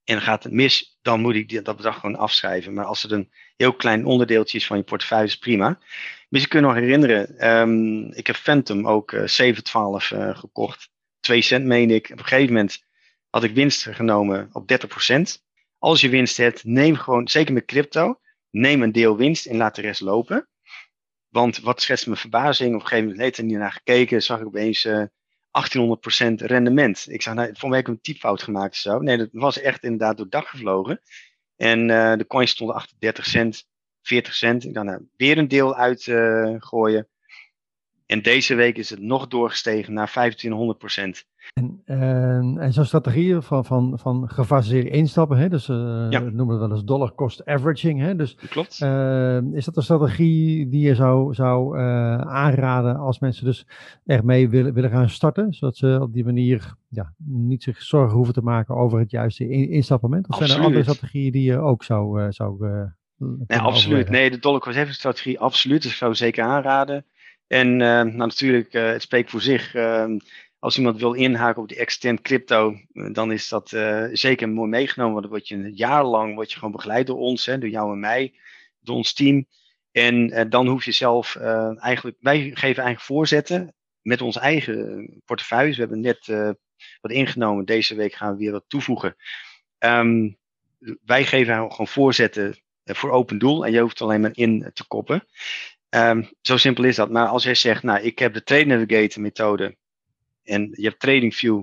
En 0.05 0.21
gaat 0.21 0.43
het 0.43 0.53
mis, 0.53 0.99
dan 1.03 1.21
moet 1.21 1.35
ik 1.35 1.65
dat 1.65 1.77
bedrag 1.77 2.01
gewoon 2.01 2.17
afschrijven. 2.17 2.75
Maar 2.75 2.85
als 2.85 3.03
het 3.03 3.11
een 3.11 3.33
heel 3.57 3.75
klein 3.75 4.07
onderdeeltje 4.07 4.59
is 4.59 4.67
van 4.67 4.77
je 4.77 4.83
portefeuille, 4.83 5.27
is 5.27 5.39
prima. 5.39 5.79
Misschien 6.29 6.51
kun 6.51 6.61
je 6.61 6.67
nog 6.67 6.75
herinneren, 6.75 7.51
um, 7.51 8.13
ik 8.13 8.27
heb 8.27 8.37
Phantom 8.37 8.89
ook 8.89 9.13
uh, 9.13 9.27
712 9.27 10.11
uh, 10.11 10.39
gekocht. 10.39 10.89
2 11.21 11.43
cent 11.43 11.65
meen 11.65 11.91
ik. 11.91 12.11
Op 12.13 12.19
een 12.19 12.25
gegeven 12.25 12.53
moment 12.53 12.85
had 13.31 13.45
ik 13.45 13.55
winst 13.55 13.83
genomen 13.83 14.49
op 14.53 14.73
30% 15.37 15.43
als 15.85 16.01
je 16.01 16.09
winst 16.09 16.37
hebt, 16.37 16.65
neem 16.65 16.97
gewoon, 16.97 17.29
zeker 17.29 17.53
met 17.55 17.65
crypto, 17.65 18.21
neem 18.51 18.83
een 18.83 18.93
deel 18.93 19.17
winst 19.17 19.47
en 19.47 19.57
laat 19.57 19.75
de 19.75 19.81
rest 19.81 20.01
lopen. 20.01 20.49
Want 21.29 21.59
wat 21.59 21.83
schetst 21.83 22.07
mijn 22.07 22.19
verbazing? 22.19 22.75
Op 22.75 22.81
een 22.81 22.87
gegeven 22.87 23.11
moment, 23.11 23.39
er 23.39 23.45
niet 23.45 23.57
naar 23.57 23.73
gekeken, 23.73 24.23
zag 24.23 24.41
ik 24.41 24.47
opeens 24.47 24.85
eh, 24.85 25.03
1800% 25.55 26.35
rendement. 26.35 27.07
Ik 27.09 27.23
zag, 27.23 27.35
nou, 27.35 27.51
voor 27.53 27.69
mij 27.69 27.79
heb 27.79 27.89
ik 27.89 27.95
een 27.95 28.01
typfout 28.01 28.43
gemaakt 28.43 28.77
zo. 28.77 28.99
Nee, 28.99 29.17
dat 29.17 29.29
was 29.33 29.61
echt 29.61 29.83
inderdaad 29.85 30.17
door 30.17 30.29
dak 30.29 30.47
gevlogen. 30.47 31.01
En 31.57 31.89
uh, 31.89 32.15
de 32.17 32.27
coins 32.27 32.51
stonden 32.51 32.77
achter 32.77 32.97
30 32.99 33.27
cent, 33.27 33.69
40 34.03 34.35
cent. 34.35 34.65
Ik 34.65 34.75
dacht, 34.75 34.87
nou, 34.87 35.09
weer 35.17 35.39
een 35.39 35.49
deel 35.49 35.77
uitgooien. 35.77 37.09
Uh, 37.09 37.13
en 38.07 38.23
deze 38.23 38.55
week 38.55 38.77
is 38.77 38.91
het 38.91 39.01
nog 39.01 39.27
doorgestegen 39.27 39.93
naar 39.93 40.11
2500 40.11 40.79
En, 41.53 41.83
uh, 41.87 42.63
en 42.63 42.73
zo'n 42.73 42.85
strategie 42.85 43.41
van, 43.41 43.65
van, 43.65 43.99
van 43.99 44.29
gefaseerd 44.29 44.87
instappen, 44.87 45.39
hè? 45.39 45.49
dus 45.49 45.69
uh, 45.69 46.07
ja. 46.11 46.25
we 46.25 46.31
noemen 46.31 46.49
het 46.49 46.67
wel 46.67 46.77
eens 46.77 46.85
dollar 46.85 47.15
cost 47.15 47.45
averaging. 47.45 48.01
Hè? 48.01 48.17
Dus, 48.17 48.37
Klopt. 48.49 48.81
Uh, 48.83 49.43
is 49.53 49.65
dat 49.65 49.77
een 49.77 49.83
strategie 49.83 50.69
die 50.69 50.81
je 50.81 50.95
zou, 50.95 51.35
zou 51.35 51.79
aanraden 52.29 52.97
als 52.97 53.19
mensen 53.19 53.45
dus 53.45 53.67
echt 54.07 54.23
mee 54.23 54.49
willen, 54.49 54.75
willen 54.75 54.91
gaan 54.91 55.11
starten? 55.11 55.53
Zodat 55.53 55.77
ze 55.77 55.99
op 56.01 56.13
die 56.13 56.25
manier 56.25 56.75
ja, 56.89 57.13
niet 57.25 57.63
zich 57.63 57.83
zorgen 57.83 58.17
hoeven 58.17 58.35
te 58.35 58.43
maken 58.43 58.77
over 58.77 58.99
het 58.99 59.11
juiste 59.11 59.49
in, 59.49 59.71
instapmoment? 59.71 60.29
Of 60.29 60.31
Absoluut. 60.31 60.51
zijn 60.51 60.63
er 60.63 60.67
andere 60.67 60.95
strategieën 60.95 61.33
die 61.33 61.45
je 61.45 61.59
ook 61.59 61.85
zou, 61.85 62.33
zou 62.33 62.67
Nee, 63.47 63.59
absoluut. 63.59 64.09
Nee, 64.09 64.31
de 64.31 64.39
dollar 64.39 64.61
cost 64.61 64.77
average 64.77 64.99
strategie, 64.99 65.41
absoluut. 65.41 65.85
Zou 65.85 66.11
ik 66.11 66.17
zeker 66.17 66.45
aanraden. 66.45 67.05
En 67.47 67.77
nou, 67.77 68.17
natuurlijk, 68.17 68.73
het 68.73 69.03
spreekt 69.03 69.31
voor 69.31 69.41
zich. 69.41 69.75
Ehm, 69.75 70.19
als 70.65 70.77
iemand 70.77 70.99
wil 70.99 71.13
inhaken 71.13 71.63
op 71.63 71.69
die 71.69 71.79
extend 71.79 72.21
crypto, 72.21 72.77
dan 73.13 73.33
is 73.33 73.49
dat 73.49 73.69
zeker 74.13 74.49
mooi 74.49 74.69
meegenomen. 74.69 75.13
Want 75.13 75.25
dan 75.25 75.33
word 75.33 75.49
je 75.49 75.55
een 75.55 75.75
jaar 75.75 76.05
lang 76.05 76.35
word 76.35 76.51
je 76.53 76.59
gewoon 76.59 76.75
begeleid 76.75 77.07
door 77.07 77.19
ons, 77.19 77.47
hè, 77.47 77.59
door 77.59 77.69
jou 77.69 77.93
en 77.93 78.01
mij, 78.01 78.35
door 78.81 78.97
ons 78.97 79.13
team. 79.13 79.47
En 79.93 80.49
dan 80.49 80.67
hoef 80.67 80.85
je 80.85 80.93
zelf 80.93 81.37
eigenlijk, 81.37 82.17
wij 82.21 82.39
geven 82.41 82.63
eigenlijk 82.63 83.01
voorzetten 83.01 83.75
met 84.03 84.21
onze 84.21 84.41
eigen 84.41 85.09
portefeuilles. 85.25 85.77
We 85.77 85.83
hebben 85.83 86.01
net 86.01 86.27
wat 87.01 87.11
ingenomen. 87.11 87.65
Deze 87.65 87.95
week 87.95 88.15
gaan 88.15 88.33
we 88.33 88.39
weer 88.39 88.53
wat 88.53 88.65
toevoegen. 88.69 89.17
Ehm, 89.79 90.31
wij 91.05 91.25
geven 91.25 91.55
gewoon 91.55 91.89
voorzetten 91.89 92.59
eh, 92.85 92.95
voor 92.95 93.11
open 93.11 93.39
doel 93.39 93.67
en 93.67 93.73
je 93.73 93.81
hoeft 93.81 94.01
alleen 94.01 94.21
maar 94.21 94.37
in 94.37 94.71
te 94.75 94.87
koppen. 94.87 95.27
Ehm, 95.89 96.23
zo 96.41 96.57
simpel 96.57 96.85
is 96.85 96.97
dat. 96.97 97.11
Maar 97.11 97.27
als 97.27 97.45
jij 97.45 97.55
zegt, 97.55 97.83
nou, 97.83 98.01
ik 98.01 98.19
heb 98.19 98.35
de 98.35 98.43
Trade 98.43 98.65
Navigator 98.65 99.23
methode 99.23 99.77
en 100.45 100.69
je 100.73 100.89
hebt 100.89 101.01
TradingView. 101.01 101.59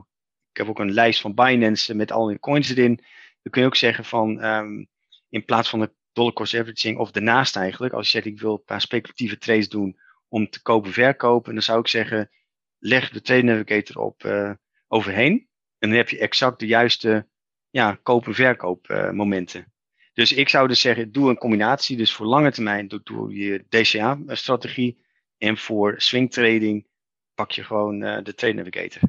Ik 0.51 0.57
heb 0.57 0.67
ook 0.67 0.79
een 0.79 0.91
lijst 0.91 1.21
van 1.21 1.33
Binance 1.33 1.95
met 1.95 2.11
al 2.11 2.25
die 2.25 2.39
coins 2.39 2.69
erin. 2.69 2.95
Dan 3.41 3.51
kun 3.51 3.61
je 3.61 3.67
ook 3.67 3.75
zeggen 3.75 4.05
van, 4.05 4.41
ehm, 4.41 4.85
in 5.29 5.45
plaats 5.45 5.69
van 5.69 5.79
de 5.79 5.93
dollar 6.13 6.33
cost 6.33 6.55
averaging 6.55 6.97
of 6.97 7.11
daarnaast 7.11 7.55
eigenlijk, 7.55 7.93
als 7.93 8.05
je 8.05 8.11
zegt, 8.11 8.25
ik 8.25 8.39
wil 8.39 8.53
een 8.53 8.63
paar 8.63 8.81
speculatieve 8.81 9.37
trades 9.37 9.69
doen 9.69 9.99
om 10.27 10.49
te 10.49 10.61
kopen 10.61 10.91
verkopen, 10.91 11.53
dan 11.53 11.63
zou 11.63 11.79
ik 11.79 11.87
zeggen, 11.87 12.29
leg 12.77 13.09
de 13.09 13.21
Trade 13.21 13.43
Navigator 13.43 14.01
op 14.01 14.23
uh, 14.23 14.51
overheen. 14.87 15.49
En 15.77 15.89
dan 15.89 15.97
heb 15.97 16.09
je 16.09 16.19
exact 16.19 16.59
de 16.59 16.65
juiste 16.65 17.27
ja, 17.69 17.99
koop- 18.03 18.27
en 18.27 18.33
verkoopmomenten. 18.33 19.73
dus 20.13 20.33
ik 20.33 20.49
zou 20.49 20.67
dus 20.67 20.81
zeggen, 20.81 21.11
doe 21.11 21.29
een 21.29 21.37
combinatie. 21.37 21.97
Dus 21.97 22.13
voor 22.13 22.25
lange 22.25 22.51
termijn 22.51 22.87
doe, 22.87 23.01
doe 23.03 23.35
je 23.35 23.65
DCA-strategie. 23.69 25.03
En 25.37 25.57
voor 25.57 25.93
swing 25.97 26.31
trading 26.31 26.87
pak 27.35 27.51
je 27.51 27.63
gewoon 27.63 28.01
uh, 28.01 28.23
de 28.23 28.33
Trade 28.33 28.53
Navigator. 28.53 29.01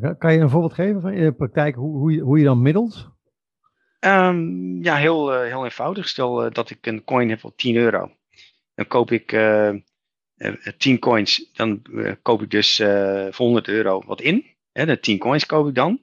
Eh, 0.00 0.10
kan 0.18 0.32
je 0.32 0.40
een 0.40 0.50
voorbeeld 0.50 0.72
geven 0.72 1.00
van 1.00 1.12
in 1.12 1.24
de 1.24 1.32
praktijk 1.32 1.74
hoe, 1.74 1.96
hoe, 1.96 2.12
je, 2.12 2.20
hoe 2.20 2.38
je 2.38 2.44
dan 2.44 2.62
middelt? 2.62 3.08
Um, 4.00 4.82
ja, 4.82 4.96
heel, 4.96 5.34
uh, 5.34 5.50
heel 5.50 5.64
eenvoudig. 5.64 6.08
Stel 6.08 6.52
dat 6.52 6.70
ik 6.70 6.86
een 6.86 7.04
coin 7.04 7.28
heb 7.28 7.40
voor 7.40 7.54
10 7.54 7.76
euro. 7.76 8.10
Dan 8.74 8.86
koop 8.86 9.10
ik 9.10 9.36
10 10.76 10.98
coins. 10.98 11.50
Dan 11.52 11.82
koop 12.22 12.42
ik 12.42 12.50
dus 12.50 12.76
voor 13.30 13.46
100 13.46 13.68
euro 13.68 14.02
wat 14.06 14.20
in. 14.20 14.44
Hè, 14.72 14.86
de 14.86 15.00
10 15.00 15.18
coins 15.18 15.46
koop 15.46 15.68
ik 15.68 15.74
dan. 15.74 16.00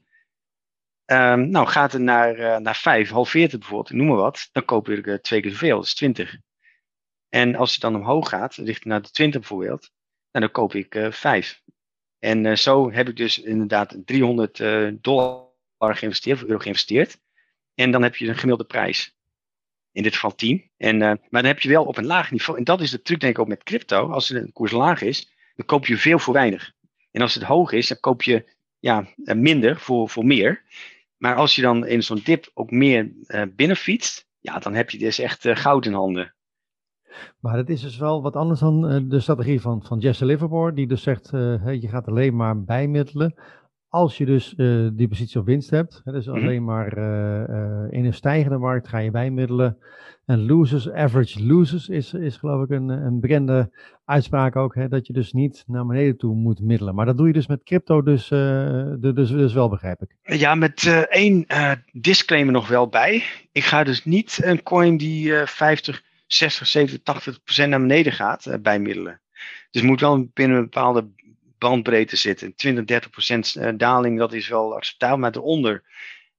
Um, 1.06 1.50
nou, 1.50 1.68
gaat 1.68 1.92
het 1.92 2.01
naar, 2.01 2.39
uh, 2.39 2.58
naar 2.58 2.75
5, 2.75 3.10
halveert 3.10 3.51
het 3.51 3.60
bijvoorbeeld, 3.60 3.94
noem 3.94 4.08
maar 4.08 4.15
wat, 4.15 4.50
dan 4.51 4.65
koop 4.65 4.89
ik 4.89 5.06
uh, 5.06 5.15
twee 5.15 5.42
keer 5.42 5.51
zoveel, 5.51 5.75
dat 5.75 5.86
is 5.86 5.96
20. 5.96 6.38
En 7.30 7.56
als 7.56 7.72
het 7.72 7.82
dan 7.82 7.96
omhoog 7.96 8.30
gaat, 8.30 8.56
richting 8.56 8.86
naar 8.86 9.01
de 9.01 9.10
20 9.10 9.39
bijvoorbeeld, 9.39 9.92
nou, 10.39 10.51
dan 10.51 10.63
koop 10.63 10.74
ik 10.74 10.96
uh, 10.96 11.12
5. 11.12 11.62
En 12.20 12.46
uh, 12.46 12.56
zo 12.56 12.92
heb 12.92 13.10
ik 13.10 13.15
dus 13.15 13.39
inderdaad 13.39 13.98
300 14.06 14.58
dollar 15.04 15.50
geïnvesteerd, 15.80 16.42
of 16.42 16.48
euro 16.48 16.60
geïnvesteerd. 16.60 17.18
En 17.75 17.92
dan 17.92 18.04
heb 18.04 18.15
je 18.15 18.27
een 18.27 18.36
gemiddelde 18.36 18.63
prijs. 18.63 19.18
In 19.92 20.04
dit 20.04 20.13
geval 20.13 20.36
10. 20.36 20.72
En, 20.77 20.98
maar 20.98 21.20
dan 21.30 21.46
heb 21.46 21.60
je 21.60 21.70
wel 21.70 21.86
op 21.86 21.98
een 21.98 22.06
laag 22.06 22.32
niveau. 22.32 22.58
En 22.60 22.63
dat 22.63 22.82
is 22.82 22.92
de 22.92 23.01
truc 23.01 23.20
denk 23.20 23.34
ik 23.34 23.39
ook 23.39 23.48
met 23.48 23.63
crypto. 23.63 24.12
Als 24.12 24.27
de 24.27 24.51
koers 24.51 24.72
laag 24.72 25.01
is, 25.01 25.32
dan 25.56 25.65
koop 25.65 25.86
je 25.86 25.98
veel 25.98 26.20
voor 26.20 26.34
weinig. 26.34 26.74
En 27.12 27.22
als 27.22 27.34
het 27.34 27.44
hoog 27.44 27.72
is, 27.72 27.88
dan 27.88 28.00
koop 28.00 28.24
je 28.24 28.46
ja, 28.80 29.08
minder 29.36 29.80
voor, 29.80 30.10
voor 30.10 30.25
meer. 30.25 30.63
Maar 31.18 31.36
als 31.36 31.56
je 31.56 31.62
dan 31.62 31.88
in 31.88 32.04
zo'n 32.04 32.22
dip 32.24 32.51
ook 32.54 32.72
meer 32.72 33.12
uh, 33.27 33.42
binnenfietst, 33.56 34.27
ja, 34.39 34.60
dan 34.60 34.74
heb 34.74 34.89
je 34.89 34.98
dus 34.98 35.20
echt 35.20 35.48
goud 35.48 35.86
in 35.86 35.94
handen. 35.94 36.35
Maar 37.39 37.55
dat 37.55 37.69
is 37.69 37.81
dus 37.81 37.98
wel 37.98 38.22
wat 38.22 38.36
anders 38.36 38.60
dan 38.60 38.91
uh, 38.91 39.10
de 39.10 39.19
strategie 39.19 39.62
van, 39.62 39.84
van 39.84 40.00
Jesse 40.00 40.25
Livermore, 40.25 40.74
die 40.74 40.88
dus 40.88 41.03
zegt, 41.03 41.31
hey, 41.31 41.77
je 41.79 41.88
gaat 41.88 42.07
alleen 42.07 42.36
maar 42.36 42.63
bijmiddelen 42.63 43.36
als 43.89 44.17
je 44.17 44.25
dus 44.25 44.53
die 44.93 45.07
positie 45.07 45.39
op 45.39 45.45
winst 45.45 45.69
hebt. 45.69 46.01
Hè, 46.03 46.12
dus 46.12 46.27
mhm. 46.27 46.36
alleen 46.36 46.63
maar 46.63 46.98
in 47.91 48.05
een 48.05 48.13
stijgende 48.13 48.57
markt 48.57 48.88
ga 48.88 48.98
je 48.98 49.12
bijmiddelen. 49.12 49.77
En 50.25 50.45
losers, 50.45 50.91
average 50.91 51.45
losers 51.45 51.89
is, 51.89 52.13
is 52.13 52.38
geloof 52.38 52.63
ik 52.63 52.69
een, 52.69 52.89
een 52.89 53.19
bekende 53.19 53.72
uitspraak 54.05 54.55
ook, 54.55 54.75
hè, 54.75 54.88
dat 54.88 55.07
je 55.07 55.13
dus 55.13 55.34
niet 55.34 55.63
naar 55.67 55.86
beneden 55.86 56.17
toe 56.17 56.36
moet 56.36 56.62
middelen. 56.62 56.95
Maar 56.95 57.05
dat 57.05 57.17
doe 57.17 57.27
je 57.27 57.34
dus 57.34 57.48
met 57.48 57.63
crypto 57.63 58.03
dus, 58.03 58.31
uh, 58.31 58.93
dus, 59.00 59.29
dus 59.29 59.53
wel, 59.53 59.69
begrijp 59.69 60.01
ik. 60.01 60.38
Ja, 60.38 60.55
met 60.55 61.05
één 61.10 61.45
disclaimer 61.91 62.53
nog 62.53 62.67
wel 62.67 62.88
bij. 62.88 63.24
Ik 63.51 63.63
ga 63.63 63.84
dus 63.84 64.05
niet 64.05 64.39
een 64.43 64.63
coin 64.63 64.98
die 64.98 65.31
50, 65.45 66.03
60, 66.27 66.67
70, 66.67 67.01
80 67.03 67.44
procent 67.44 67.70
naar 67.70 67.79
beneden 67.79 68.13
gaat 68.13 68.62
bijmiddelen. 68.62 69.22
Dus 69.72 69.82
het 69.82 69.84
moet 69.84 70.00
wel 70.00 70.29
binnen 70.34 70.58
een 70.58 70.63
bepaalde 70.63 71.10
bandbreedte 71.58 72.15
zitten. 72.15 72.55
20, 72.55 72.86
30 72.86 73.10
procent 73.10 73.79
daling, 73.79 74.20
dat 74.20 74.34
is 74.34 74.48
wel 74.48 74.75
acceptabel, 74.75 75.17
maar 75.17 75.36
eronder. 75.36 75.84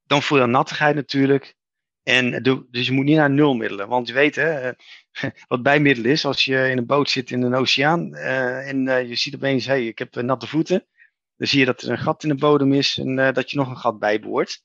Dan 0.06 0.22
voel 0.22 0.38
je 0.38 0.46
nattigheid 0.46 0.94
natuurlijk. 0.94 1.56
En 2.02 2.42
dus 2.70 2.86
je 2.86 2.92
moet 2.92 3.04
niet 3.04 3.16
naar 3.16 3.30
nul 3.30 3.54
middelen. 3.54 3.88
Want 3.88 4.06
je 4.08 4.12
weet 4.12 4.34
hè, 4.34 4.70
wat 5.48 5.62
bijmiddelen 5.62 6.10
is. 6.10 6.24
Als 6.24 6.44
je 6.44 6.68
in 6.68 6.78
een 6.78 6.86
boot 6.86 7.10
zit 7.10 7.30
in 7.30 7.42
een 7.42 7.54
oceaan 7.54 8.14
en 8.14 9.08
je 9.08 9.16
ziet 9.16 9.34
opeens, 9.34 9.66
hey, 9.66 9.86
ik 9.86 9.98
heb 9.98 10.14
natte 10.14 10.46
voeten. 10.46 10.86
Dan 11.36 11.46
zie 11.46 11.58
je 11.58 11.64
dat 11.64 11.82
er 11.82 11.90
een 11.90 11.98
gat 11.98 12.22
in 12.22 12.28
de 12.28 12.34
bodem 12.34 12.72
is 12.72 12.98
en 12.98 13.16
dat 13.32 13.50
je 13.50 13.56
nog 13.56 13.68
een 13.68 13.76
gat 13.76 13.98
bijboort. 13.98 14.62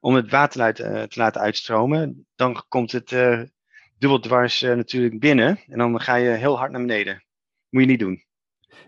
Om 0.00 0.14
het 0.14 0.30
water 0.30 0.60
uit, 0.60 0.76
te 0.76 1.14
laten 1.14 1.40
uitstromen. 1.40 2.26
Dan 2.34 2.64
komt 2.68 2.92
het 2.92 3.12
dubbel 4.04 4.22
dwars 4.22 4.60
natuurlijk 4.60 5.20
binnen. 5.20 5.58
En 5.68 5.78
dan 5.78 6.00
ga 6.00 6.14
je 6.14 6.28
heel 6.28 6.58
hard 6.58 6.70
naar 6.70 6.80
beneden. 6.80 7.24
Moet 7.68 7.82
je 7.82 7.88
niet 7.88 7.98
doen. 7.98 8.22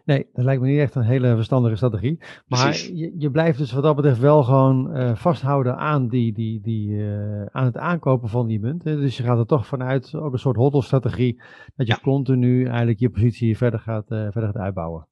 Nee, 0.04 0.26
dat 0.32 0.44
lijkt 0.44 0.62
me 0.62 0.68
niet 0.68 0.78
echt 0.78 0.94
een 0.94 1.02
hele 1.02 1.34
verstandige 1.34 1.76
strategie. 1.76 2.18
Maar 2.46 2.74
je, 2.74 3.14
je, 3.18 3.30
blijft 3.30 3.58
dus 3.58 3.72
wat 3.72 3.82
dat 3.82 3.96
betreft 3.96 4.18
wel 4.18 4.42
gewoon 4.42 4.96
uh, 4.96 5.16
vasthouden 5.16 5.76
aan, 5.76 6.08
die, 6.08 6.32
die, 6.32 6.60
die, 6.60 6.88
uh, 6.88 7.46
aan 7.46 7.64
het 7.64 7.76
aankopen 7.76 8.28
van 8.28 8.46
die 8.46 8.60
munt. 8.60 8.84
Hè. 8.84 8.96
Dus 8.96 9.16
je 9.16 9.22
gaat 9.22 9.38
er 9.38 9.46
toch 9.46 9.66
vanuit, 9.66 10.14
ook 10.14 10.32
een 10.32 10.38
soort 10.38 10.56
hodl-strategie, 10.56 11.42
dat 11.76 11.86
je 11.86 11.92
ja. 11.92 11.98
continu 12.02 12.66
eigenlijk 12.66 12.98
je 12.98 13.10
positie 13.10 13.56
verder 13.56 13.80
gaat, 13.80 14.10
uh, 14.10 14.22
verder 14.22 14.46
gaat 14.46 14.62
uitbouwen. 14.62 15.08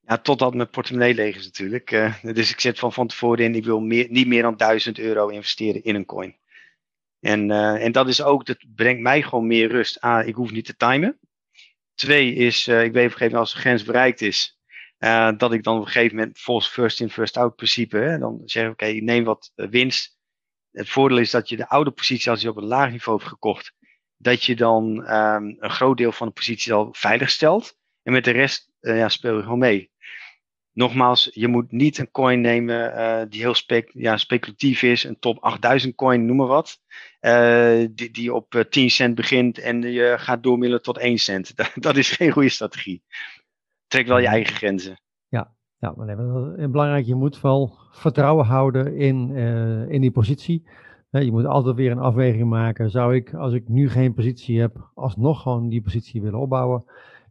Ja, 0.00 0.18
totdat 0.18 0.54
mijn 0.54 0.70
portemonnee 0.70 1.14
leeg 1.14 1.36
is 1.36 1.44
natuurlijk. 1.44 2.12
dus 2.34 2.50
ik 2.50 2.60
zet 2.60 2.78
van 2.78 2.92
van 2.92 3.06
tevoren 3.06 3.44
in, 3.44 3.54
ik 3.54 3.64
wil 3.64 3.80
meer, 3.80 4.06
niet 4.10 4.26
meer 4.26 4.42
dan 4.42 4.56
1000 4.56 4.98
euro 4.98 5.28
investeren 5.28 5.84
in 5.84 5.94
een 5.94 6.06
coin. 6.06 6.36
En, 7.20 7.50
en 7.50 7.92
dat 7.92 8.08
is 8.08 8.22
ook, 8.22 8.46
dat 8.46 8.64
brengt 8.74 9.02
mij 9.02 9.22
gewoon 9.22 9.46
meer 9.46 9.68
rust. 9.68 10.04
A, 10.04 10.22
ik 10.22 10.34
hoef 10.34 10.50
niet 10.50 10.64
te 10.64 10.76
timen. 10.76 11.18
Twee 11.94 12.34
is, 12.34 12.68
uh, 12.68 12.84
ik 12.84 12.92
weet 12.92 13.04
op 13.06 13.10
een 13.10 13.18
gegeven 13.18 13.24
moment 13.24 13.40
als 13.40 13.52
de 13.52 13.58
grens 13.58 13.84
bereikt 13.84 14.20
is, 14.20 14.58
uh, 14.98 15.30
dat 15.36 15.52
ik 15.52 15.62
dan 15.62 15.76
op 15.76 15.84
een 15.84 15.90
gegeven 15.90 16.16
moment 16.16 16.38
volgens 16.38 16.68
first 16.68 17.00
in, 17.00 17.10
first 17.10 17.36
out 17.36 17.56
principe, 17.56 17.96
hè, 17.96 18.18
dan 18.18 18.42
zeg 18.44 18.64
ik 18.64 18.70
oké, 18.70 18.86
ik 18.86 19.02
neem 19.02 19.24
wat 19.24 19.52
winst. 19.54 20.16
Het 20.70 20.88
voordeel 20.88 21.18
is 21.18 21.30
dat 21.30 21.48
je 21.48 21.56
de 21.56 21.68
oude 21.68 21.90
positie, 21.90 22.30
als 22.30 22.40
je 22.40 22.48
op 22.48 22.56
een 22.56 22.64
laag 22.64 22.90
niveau 22.90 23.18
hebt 23.18 23.30
gekocht, 23.30 23.72
dat 24.16 24.44
je 24.44 24.56
dan 24.56 25.12
um, 25.14 25.56
een 25.58 25.70
groot 25.70 25.96
deel 25.96 26.12
van 26.12 26.26
de 26.26 26.32
positie 26.32 26.72
al 26.72 26.88
veilig 26.92 27.30
stelt. 27.30 27.76
En 28.02 28.12
met 28.12 28.24
de 28.24 28.30
rest 28.30 28.70
ja, 28.80 29.08
speel 29.08 29.36
je 29.36 29.42
gewoon 29.42 29.58
mee 29.58 29.90
nogmaals, 30.78 31.30
je 31.32 31.48
moet 31.48 31.72
niet 31.72 31.98
een 31.98 32.10
coin 32.10 32.40
nemen 32.40 32.92
uh, 32.92 33.20
die 33.28 33.40
heel 33.40 33.54
spec 33.54 33.90
ja, 33.92 34.16
speculatief 34.16 34.82
is, 34.82 35.04
een 35.04 35.18
top 35.18 35.38
8000 35.40 35.94
coin, 35.94 36.26
noem 36.26 36.36
maar 36.36 36.46
wat. 36.46 36.80
Uh, 37.20 37.86
die, 37.90 38.10
die 38.10 38.34
op 38.34 38.66
10 38.70 38.84
eh, 38.84 38.88
cent 38.88 39.14
begint 39.14 39.58
en 39.58 39.82
je 39.82 40.14
gaat 40.18 40.42
doormiddelen 40.42 40.82
tot 40.82 40.98
1 40.98 41.18
cent. 41.18 41.54
Dat, 41.84 41.96
is 41.96 42.10
geen 42.10 42.30
goede 42.30 42.48
strategie. 42.48 43.02
Trek 43.86 44.06
wel 44.06 44.18
je 44.18 44.26
eigen 44.26 44.54
grenzen. 44.54 45.00
Ja, 45.28 45.54
ja 45.78 45.94
maar 45.96 46.06
nee, 46.06 46.68
belangrijk. 46.68 47.06
Je 47.06 47.14
moet 47.14 47.40
wel 47.40 47.78
vertrouwen 47.90 48.46
houden 48.46 48.96
in, 48.96 49.36
in 49.88 50.00
die 50.00 50.10
positie. 50.10 50.68
je 51.10 51.30
moet 51.30 51.46
altijd 51.46 51.76
weer 51.76 51.90
een 51.90 51.98
afweging 51.98 52.48
maken. 52.48 52.90
Zou 52.90 53.14
ik, 53.14 53.34
als 53.34 53.52
ik 53.52 53.68
nu 53.68 53.90
geen 53.90 54.14
positie 54.14 54.60
heb, 54.60 54.90
alsnog 54.94 55.42
gewoon 55.42 55.68
die 55.68 55.82
positie 55.82 56.22
willen 56.22 56.40
opbouwen? 56.40 56.84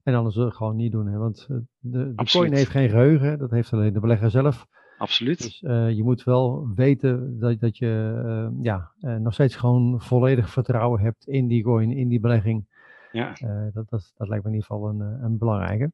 En 0.08 0.16
anders 0.16 0.36
het 0.36 0.56
gewoon 0.56 0.76
niet 0.76 0.92
doen. 0.92 1.08
Hè? 1.08 1.18
Want 1.18 1.48
eh, 1.50 1.58
de, 1.80 2.14
de 2.16 2.26
coin 2.26 2.54
heeft 2.54 2.70
geen 2.70 2.90
geheugen. 2.90 3.40
Dat 3.40 3.52
heeft 3.52 3.74
alleen 3.74 3.94
de 3.94 4.00
belegger 4.00 4.30
zelf. 4.30 4.68
Absoluut. 4.98 5.38
Dus 5.38 5.62
uh, 5.62 5.92
je 5.92 6.04
moet 6.04 6.24
wel 6.24 6.68
weten 6.76 7.40
dat, 7.40 7.60
dat 7.60 7.78
je 7.78 8.22
uh, 8.26 8.64
ja, 8.64 8.92
uh, 9.02 9.16
nog 9.16 9.34
steeds 9.34 9.56
gewoon 9.56 10.02
volledig 10.02 10.50
vertrouwen 10.50 11.02
hebt 11.02 11.28
in 11.28 11.48
die 11.48 11.64
coin, 11.64 11.92
in 11.92 12.08
die 12.08 12.20
belegging. 12.20 12.66
Ja. 13.12 13.34
dat, 13.74 13.90
dat, 13.90 14.14
dat 14.18 14.28
lijkt 14.28 14.44
me 14.44 14.50
in 14.50 14.56
ieder 14.56 14.68
geval 14.68 14.90
een, 14.90 15.00
een 15.00 15.38
belangrijke. 15.38 15.92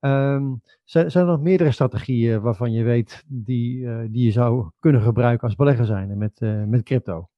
Um, 0.00 0.62
zijn, 0.84 1.10
zijn, 1.10 1.26
er 1.26 1.30
nog 1.30 1.40
meerdere 1.40 1.70
strategieën 1.70 2.40
waarvan 2.40 2.72
je 2.72 2.82
weet 2.82 3.24
die, 3.26 3.88
die 4.10 4.24
je 4.24 4.30
zou 4.30 4.70
kunnen 4.80 5.00
gebruiken 5.00 5.46
als 5.46 5.56
belegger 5.56 5.86
zijn 5.86 6.18
met, 6.18 6.40
met 6.66 6.82
crypto? 6.82 7.28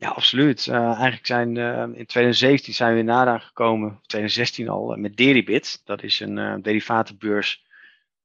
Ja, 0.00 0.08
absoluut. 0.08 0.66
Uh, 0.66 0.76
eigenlijk 0.76 1.26
zijn 1.26 1.56
uh, 1.56 1.82
in 1.82 2.06
2017 2.06 2.74
zijn 2.74 2.94
we 2.94 3.00
in 3.00 3.40
gekomen, 3.40 4.00
2016 4.06 4.68
al, 4.68 4.92
uh, 4.94 4.98
met 5.00 5.16
Deribit. 5.16 5.80
Dat 5.84 6.02
is 6.02 6.20
een 6.20 6.62
derivatenbeurs 6.62 7.66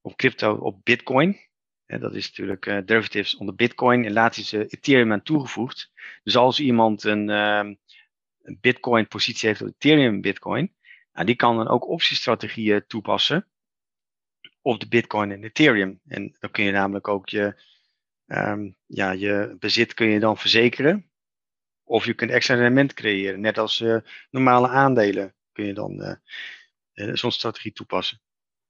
op 0.02 0.16
crypto, 0.16 0.54
op 0.54 0.80
Bitcoin. 0.84 1.40
Dat 1.86 2.16
is 2.16 2.28
natuurlijk 2.28 2.88
derivatives 2.88 3.36
onder 3.36 3.56
Bitcoin. 3.56 4.06
En 4.06 4.14
later 4.14 4.42
is 4.42 4.52
Ethereum 4.52 5.12
aan 5.12 5.24
toegevoegd. 5.24 5.92
Dus 6.24 6.36
als 6.36 6.60
iemand 6.60 7.04
een, 7.04 7.30
ehm, 7.30 7.74
een 8.42 8.58
Bitcoin 8.62 9.08
positie 9.08 9.50
heeft 9.50 9.62
op 9.62 9.68
Ethereum 9.68 10.22
Bitcoin, 10.22 10.74
nou, 11.14 11.26
die 11.26 11.36
kan 11.36 11.56
dan 11.56 11.68
ook 11.68 11.88
optiestrategieën 11.88 12.84
toepassen 12.88 13.48
op 14.62 14.80
de 14.80 14.88
Bitcoin 14.88 15.32
en 15.32 15.44
Ethereum. 15.44 16.00
En 16.08 16.36
dan 16.40 16.52
kun 16.52 16.64
je 16.64 16.72
namelijk 16.72 17.08
ook 17.08 17.30
je, 17.30 17.62
ehm, 18.28 18.72
ja, 18.86 19.12
je 19.12 19.56
bezit 19.60 19.94
kun 19.94 20.08
je 20.08 20.20
dan 20.20 20.38
verzekeren. 20.38 21.12
Of 21.84 22.06
je 22.06 22.14
kunt 22.14 22.32
extra 22.32 22.56
rendement 22.56 22.94
creëren. 22.94 23.40
Net 23.40 23.58
als 23.58 23.82
uh, 23.82 23.98
normale 24.30 24.68
aandelen 24.68 25.34
kun 25.52 25.66
je 25.66 25.74
dan 25.74 26.20
uh, 26.94 27.14
zo'n 27.14 27.32
strategie 27.32 27.72
toepassen. 27.72 28.22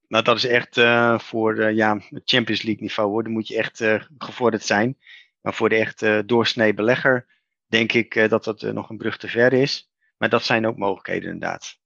Nou, 0.07 0.23
dat 0.23 0.37
is 0.37 0.45
echt 0.45 0.79
voor 1.23 1.71
ja, 1.71 2.01
Champions 2.25 2.61
League 2.61 2.81
niveau 2.81 3.09
hoor. 3.09 3.23
Dan 3.23 3.31
moet 3.31 3.47
je 3.47 3.57
echt 3.57 3.83
gevorderd 4.17 4.63
zijn. 4.63 4.97
Maar 5.41 5.53
voor 5.53 5.69
de 5.69 5.75
echt 5.75 6.27
doorsnee 6.27 6.73
belegger 6.73 7.25
denk 7.67 7.93
ik 7.93 8.29
dat 8.29 8.43
dat 8.43 8.61
nog 8.61 8.89
een 8.89 8.97
brug 8.97 9.17
te 9.17 9.27
ver 9.27 9.53
is. 9.53 9.91
Maar 10.17 10.29
dat 10.29 10.43
zijn 10.43 10.67
ook 10.67 10.77
mogelijkheden 10.77 11.31
inderdaad. 11.31 11.79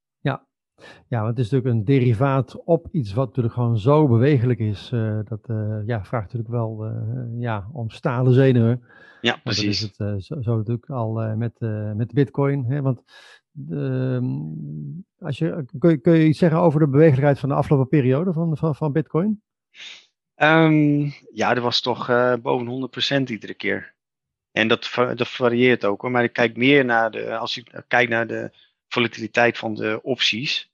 Ja, 1.07 1.21
want 1.21 1.37
het 1.37 1.45
is 1.45 1.51
natuurlijk 1.51 1.79
een 1.79 1.85
derivaat 1.85 2.63
op 2.63 2.87
iets 2.91 3.13
wat 3.13 3.27
natuurlijk 3.27 3.53
gewoon 3.53 3.77
zo 3.77 4.07
bewegelijk 4.07 4.59
is. 4.59 4.91
Uh, 4.93 5.19
dat 5.23 5.49
uh, 5.49 5.77
ja, 5.85 6.05
vraagt 6.05 6.23
natuurlijk 6.23 6.51
wel 6.51 6.85
uh, 6.85 7.41
ja, 7.41 7.67
om 7.71 7.89
stalen 7.89 8.33
zenuwen. 8.33 8.83
Ja, 9.21 9.39
precies. 9.43 9.79
Dat 9.79 10.07
is 10.07 10.13
het 10.13 10.25
zo, 10.25 10.41
zo, 10.41 10.57
natuurlijk 10.57 10.89
al 10.89 11.35
met, 11.35 11.59
met 11.95 12.13
Bitcoin. 12.13 12.65
Hè? 12.65 12.81
Want 12.81 13.01
ehm, 13.69 14.25
als 15.19 15.37
je, 15.37 15.65
kun, 15.79 15.89
je, 15.89 15.97
kun 15.97 16.13
je 16.13 16.27
iets 16.27 16.39
zeggen 16.39 16.59
over 16.59 16.79
de 16.79 16.87
bewegelijkheid 16.87 17.39
van 17.39 17.49
de 17.49 17.55
afgelopen 17.55 17.87
periode 17.87 18.33
van, 18.33 18.57
van, 18.57 18.75
van 18.75 18.91
Bitcoin? 18.91 19.41
Um, 20.35 21.13
ja, 21.33 21.55
er 21.55 21.61
was 21.61 21.81
toch 21.81 22.07
boven 22.41 22.89
100% 23.19 23.23
iedere 23.23 23.53
keer. 23.53 23.95
En 24.51 24.67
dat, 24.67 24.91
dat 24.95 25.27
varieert 25.27 25.85
ook 25.85 26.01
hoor. 26.01 26.11
Maar 26.11 26.23
ik 26.23 26.33
kijk 26.33 26.57
meer 26.57 26.85
naar 26.85 27.11
de, 27.11 27.37
als 27.37 27.57
ik 27.57 27.83
kijk 27.87 28.09
naar 28.09 28.27
de 28.27 28.51
volatiliteit 28.87 29.57
van 29.57 29.73
de 29.73 29.99
opties. 30.03 30.71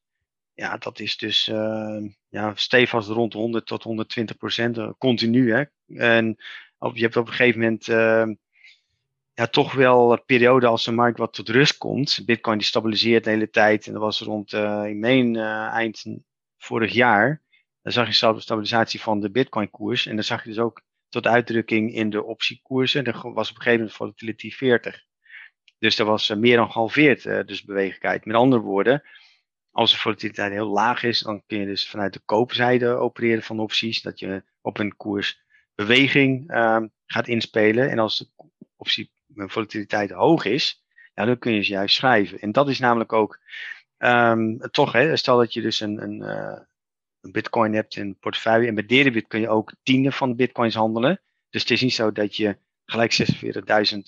Ja, 0.53 0.77
dat 0.77 0.99
is 0.99 1.17
dus 1.17 1.47
uh, 1.47 2.05
ja, 2.29 2.51
stevast 2.55 3.09
rond 3.09 3.33
100 3.33 3.65
tot 3.65 3.83
120 3.83 4.37
procent, 4.37 4.77
uh, 4.77 4.89
continu. 4.97 5.53
Hè? 5.53 5.63
En 5.95 6.37
op, 6.77 6.95
je 6.95 7.01
hebt 7.01 7.17
op 7.17 7.27
een 7.27 7.33
gegeven 7.33 7.59
moment 7.59 7.87
uh, 7.87 8.27
ja, 9.33 9.47
toch 9.47 9.73
wel 9.73 10.23
periode 10.25 10.67
als 10.67 10.83
de 10.85 10.91
markt 10.91 11.17
wat 11.17 11.33
tot 11.33 11.49
rust 11.49 11.77
komt. 11.77 12.21
Bitcoin 12.25 12.57
die 12.57 12.67
stabiliseert 12.67 13.23
de 13.23 13.29
hele 13.29 13.49
tijd. 13.49 13.87
En 13.87 13.93
dat 13.93 14.01
was 14.01 14.21
rond, 14.21 14.53
ik 14.53 14.95
meen, 14.95 15.35
eind 15.35 16.05
vorig 16.57 16.93
jaar. 16.93 17.41
Dan 17.81 17.91
zag 17.91 18.07
je 18.07 18.39
stabilisatie 18.39 19.01
van 19.01 19.19
de 19.19 19.31
Bitcoin 19.31 19.69
koers. 19.69 20.05
En 20.05 20.15
dan 20.15 20.23
zag 20.23 20.43
je 20.43 20.49
dus 20.49 20.59
ook 20.59 20.81
tot 21.09 21.27
uitdrukking 21.27 21.93
in 21.93 22.09
de 22.09 22.23
optiekoersen. 22.23 23.03
Er 23.03 23.13
was 23.13 23.49
op 23.49 23.55
een 23.55 23.61
gegeven 23.61 23.71
moment 23.79 23.93
volatility 23.93 24.51
40. 24.51 25.05
Dus 25.83 25.99
er 25.99 26.05
was 26.05 26.29
meer 26.29 26.57
dan 26.57 26.71
gehalveerd, 26.71 27.23
dus 27.23 27.63
bewegelijkheid. 27.63 28.25
Met 28.25 28.35
andere 28.35 28.61
woorden, 28.61 29.03
als 29.71 29.91
de 29.91 29.97
volatiliteit 29.97 30.51
heel 30.51 30.67
laag 30.67 31.03
is, 31.03 31.19
dan 31.19 31.43
kun 31.45 31.59
je 31.59 31.65
dus 31.65 31.89
vanuit 31.89 32.13
de 32.13 32.21
koopzijde 32.25 32.87
opereren 32.87 33.43
van 33.43 33.59
opties. 33.59 34.01
Dat 34.01 34.19
je 34.19 34.43
op 34.61 34.79
een 34.79 34.95
koers 34.95 35.43
beweging 35.75 36.51
uh, 36.51 36.81
gaat 37.05 37.27
inspelen. 37.27 37.89
En 37.89 37.99
als 37.99 38.17
de 38.17 38.27
optie 38.75 39.11
volatiliteit 39.35 40.11
hoog 40.11 40.45
is, 40.45 40.83
ja, 41.13 41.25
dan 41.25 41.39
kun 41.39 41.53
je 41.53 41.63
ze 41.63 41.71
juist 41.71 41.95
schrijven. 41.95 42.39
En 42.39 42.51
dat 42.51 42.69
is 42.69 42.79
namelijk 42.79 43.13
ook 43.13 43.39
um, 43.97 44.59
toch, 44.71 44.91
hè, 44.91 45.15
stel 45.15 45.37
dat 45.37 45.53
je 45.53 45.61
dus 45.61 45.79
een, 45.79 46.01
een, 46.01 46.21
een 47.21 47.31
bitcoin 47.31 47.73
hebt 47.73 47.95
in 47.95 48.17
portefeuille. 48.19 48.67
En 48.67 48.75
bij 48.75 48.85
Deribit 48.85 49.27
kun 49.27 49.39
je 49.39 49.49
ook 49.49 49.73
tiende 49.83 50.11
van 50.11 50.29
de 50.29 50.35
bitcoins 50.35 50.75
handelen. 50.75 51.21
Dus 51.49 51.61
het 51.61 51.71
is 51.71 51.81
niet 51.81 51.93
zo 51.93 52.11
dat 52.11 52.35
je 52.35 52.57
gelijk 52.85 53.33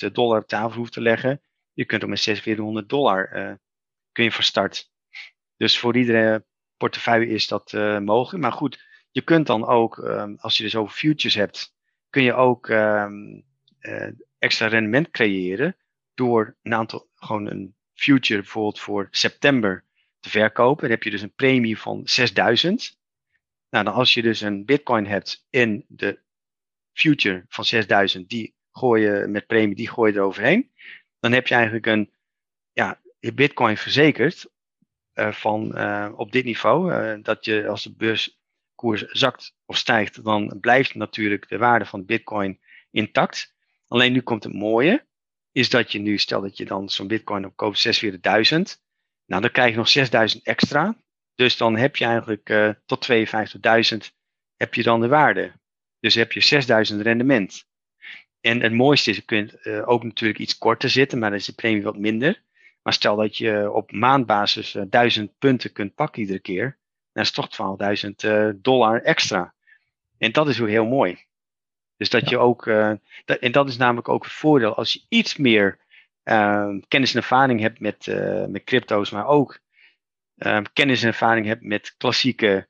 46.000 0.06 0.12
dollar 0.12 0.42
op 0.42 0.48
tafel 0.48 0.78
hoeft 0.78 0.94
te 0.94 1.02
leggen. 1.02 1.42
Je 1.76 1.86
kunt 1.86 2.04
ook 2.04 2.10
met 2.10 2.22
4600 2.22 2.90
dollar 2.90 3.30
uh, 3.36 3.54
kun 4.12 4.24
je 4.24 4.32
van 4.32 4.44
start. 4.44 4.92
Dus 5.58 5.80
voor 5.80 5.96
iedere 5.96 6.46
portefeuille 6.78 7.28
is 7.28 7.48
dat 7.48 7.74
uh, 7.74 8.00
mogelijk. 8.00 8.44
Maar 8.44 8.52
goed, 8.52 8.84
je 9.12 9.22
kunt 9.22 9.48
dan 9.48 9.66
ook, 9.66 9.98
um, 9.98 10.36
als 10.40 10.58
je 10.58 10.64
dus 10.64 10.76
over 10.76 10.96
futures 10.96 11.36
hebt, 11.36 11.76
kun 12.10 12.24
je 12.24 12.34
ook 12.34 12.68
um, 12.70 13.46
uh, 13.80 14.08
extra 14.40 14.68
rendement 14.68 15.10
creëren 15.12 15.76
door 16.14 16.58
een 16.62 16.74
aantal, 16.74 17.10
gewoon 17.16 17.50
een 17.50 17.76
future 17.94 18.42
bijvoorbeeld 18.42 18.80
voor 18.80 19.08
september 19.12 19.86
te 20.20 20.30
verkopen. 20.30 20.82
Dan 20.82 20.92
heb 20.92 21.04
je 21.04 21.10
dus 21.10 21.22
een 21.22 21.34
premie 21.34 21.80
van 21.80 22.02
6000. 22.06 23.00
Nou, 23.70 23.86
dan 23.86 23.94
als 23.94 24.14
je 24.14 24.22
dus 24.22 24.42
een 24.42 24.66
bitcoin 24.66 25.06
hebt 25.06 25.46
in 25.50 25.86
de 25.88 26.20
future 26.94 27.46
van 27.48 27.66
6000, 27.66 28.30
die 28.30 28.56
gooi 28.72 29.04
je 29.04 29.28
met 29.28 29.48
premie, 29.48 29.76
die 29.76 29.90
gooi 29.90 30.12
je 30.12 30.18
eroverheen. 30.18 30.72
Dan 31.26 31.34
heb 31.34 31.48
je 31.48 31.56
eigenlijk 31.56 31.86
een, 31.86 32.12
ja, 32.72 33.02
je 33.20 33.34
bitcoin 33.34 33.78
verzekerd 33.78 34.46
uh, 35.14 35.32
van 35.32 35.72
uh, 35.76 36.12
op 36.16 36.32
dit 36.32 36.46
niveau. 36.46 36.94
Uh, 36.94 37.24
dat 37.24 37.46
je 37.46 37.68
als 37.68 37.84
de 37.84 37.96
beurskoers 37.96 39.04
zakt 39.04 39.56
of 39.66 39.78
stijgt, 39.78 40.24
dan 40.24 40.58
blijft 40.60 40.96
natuurlijk 40.96 41.50
de 41.50 41.58
waarde 41.58 41.86
van 41.86 42.06
bitcoin 42.06 42.60
intact. 42.92 43.56
Alleen 43.88 44.12
nu 44.12 44.22
komt 44.22 44.44
het 44.44 44.54
mooie, 44.54 45.06
is 45.52 45.70
dat 45.70 45.92
je 45.92 46.00
nu, 46.00 46.18
stel 46.18 46.42
dat 46.42 46.58
je 46.58 46.66
dan 46.66 46.90
zo'n 46.90 47.08
bitcoin 47.08 47.46
op 47.46 47.56
koopt, 47.56 48.04
46.000. 48.04 48.12
Nou, 49.26 49.42
dan 49.42 49.52
krijg 49.52 49.72
je 49.72 49.78
nog 49.78 50.34
6.000 50.36 50.42
extra. 50.44 50.98
Dus 51.36 51.58
dan 51.58 51.78
heb 51.78 51.96
je 51.96 52.06
eigenlijk 52.06 52.76
tot 52.86 53.08
52.000 53.12 53.98
heb 54.56 54.74
je 54.74 54.84
dan 54.84 55.02
de 55.02 55.08
waarde. 55.08 55.54
Dus 56.00 56.16
heb 56.16 56.32
je 56.32 56.92
6.000 56.94 57.02
rendement. 57.02 57.68
En 58.46 58.62
het 58.62 58.74
mooiste 58.74 59.10
is, 59.10 59.16
je 59.16 59.22
kunt 59.22 59.66
ook 59.86 60.04
natuurlijk 60.04 60.40
iets 60.40 60.58
korter 60.58 60.90
zitten, 60.90 61.20
maar 61.20 61.30
dan 61.30 61.40
is 61.40 61.46
de 61.46 61.54
premie 61.54 61.84
wat 61.84 61.98
minder. 61.98 62.44
Maar 62.86 62.94
stel 62.94 63.16
dat 63.16 63.38
je 63.38 63.72
op 63.72 63.92
maandbasis 63.92 64.76
uh, 64.76 64.82
eh, 64.82 64.90
1000 64.90 65.38
punten 65.40 65.72
kunt 65.72 65.96
pakken 65.96 66.22
iedere 66.22 66.40
keer, 66.40 66.78
dan 67.14 67.24
is 67.24 67.36
het 67.36 67.50
toch 67.50 67.78
12.000 68.06 68.10
uh, 68.16 68.48
eh, 68.48 68.56
dollar 68.58 69.02
extra. 69.02 69.54
En 70.18 70.32
dat 70.32 70.48
is 70.48 70.62
ook 70.62 70.68
heel 70.68 70.86
mooi. 70.86 71.18
Dus 71.98 72.10
dat 72.10 72.30
je 72.30 72.38
ook, 72.38 72.66
dat, 73.26 73.40
en 73.40 73.52
dat 73.52 73.68
is 73.68 73.78
namelijk 73.78 74.10
ook 74.10 74.24
het 74.24 74.32
voordeel, 74.32 74.76
als 74.76 74.94
je 74.94 75.02
iets 75.10 75.36
meer 75.36 75.80
ehm, 76.24 76.80
kennis 76.88 77.14
en 77.14 77.18
ervaring 77.20 77.60
hebt 77.60 77.80
met, 77.80 78.08
met 78.50 78.64
crypto's, 78.64 79.10
maar 79.10 79.28
ook 79.28 79.60
ehm, 80.38 80.64
kennis 80.74 81.02
en 81.02 81.08
ervaring 81.08 81.46
hebt 81.46 81.64
met 81.64 81.96
klassieke 81.98 82.68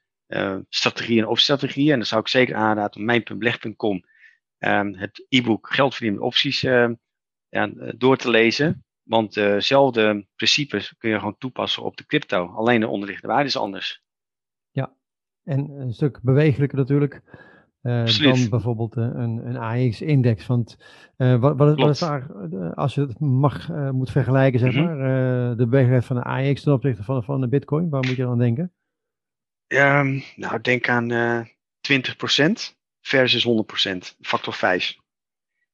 strategieën 0.70 1.28
of 1.28 1.40
strategieën. 1.40 1.92
En 1.92 1.98
dan 1.98 2.08
zou 2.08 2.22
ik 2.22 2.28
zeker 2.28 2.56
aanraden 2.56 3.02
op 3.02 3.06
mijn.beleg.com 3.06 4.04
het 4.58 5.26
e-book 5.30 5.74
Geld 5.74 5.92
verdienen 5.92 6.20
met 6.20 6.28
opties 6.28 6.62
ja, 6.62 7.68
door 7.98 8.18
te 8.18 8.30
lezen. 8.30 8.86
Want 9.04 9.34
dezelfde 9.34 10.28
principes 10.36 10.96
kun 10.98 11.10
je 11.10 11.18
gewoon 11.18 11.38
toepassen 11.38 11.84
op 11.84 11.98
de 11.98 12.06
crypto. 12.06 12.48
Alleen 12.48 12.80
de 12.80 12.88
onderliggende 12.88 13.34
waarde 13.34 13.48
is 13.50 13.58
anders. 13.58 14.04
Ja, 14.72 14.96
en 15.44 15.70
een 15.70 15.94
stuk 15.94 16.20
bewegelijker 16.22 16.78
natuurlijk. 16.78 17.22
Uh, 17.86 18.06
dan 18.06 18.50
bijvoorbeeld 18.50 18.98
uh, 18.98 19.04
een, 19.04 19.48
een 19.48 19.58
AX-index. 19.58 20.48
Want 20.48 20.78
uh, 21.18 21.40
wat, 21.40 21.58
wat, 21.58 21.80
wat, 21.80 21.90
is 21.90 22.00
daar, 22.00 22.34
als 22.74 22.96
je 22.96 23.02
het 23.02 23.20
mag, 23.20 23.70
moet 23.92 24.12
vergelijken, 24.12 24.60
zeg 24.60 24.74
mm 24.74 24.78
-hmm. 24.78 24.98
maar, 24.98 25.58
de 25.58 25.68
bewegelijkheid 25.68 26.06
van 26.06 26.16
de 26.16 26.24
AX 26.24 26.64
ten 26.64 26.74
opzichte 26.74 27.04
van, 27.04 27.24
van 27.24 27.42
de 27.42 27.48
Bitcoin, 27.48 27.90
waar 27.90 28.06
moet 28.08 28.16
je 28.16 28.24
dan 28.24 28.38
denken? 28.38 28.74
Um, 29.68 30.24
nou, 30.36 30.62
denk 30.62 30.90
aan 30.90 31.10
20% 31.10 31.48
versus 33.06 33.48
100%, 33.48 34.16
factor 34.22 34.54
5. 34.54 34.98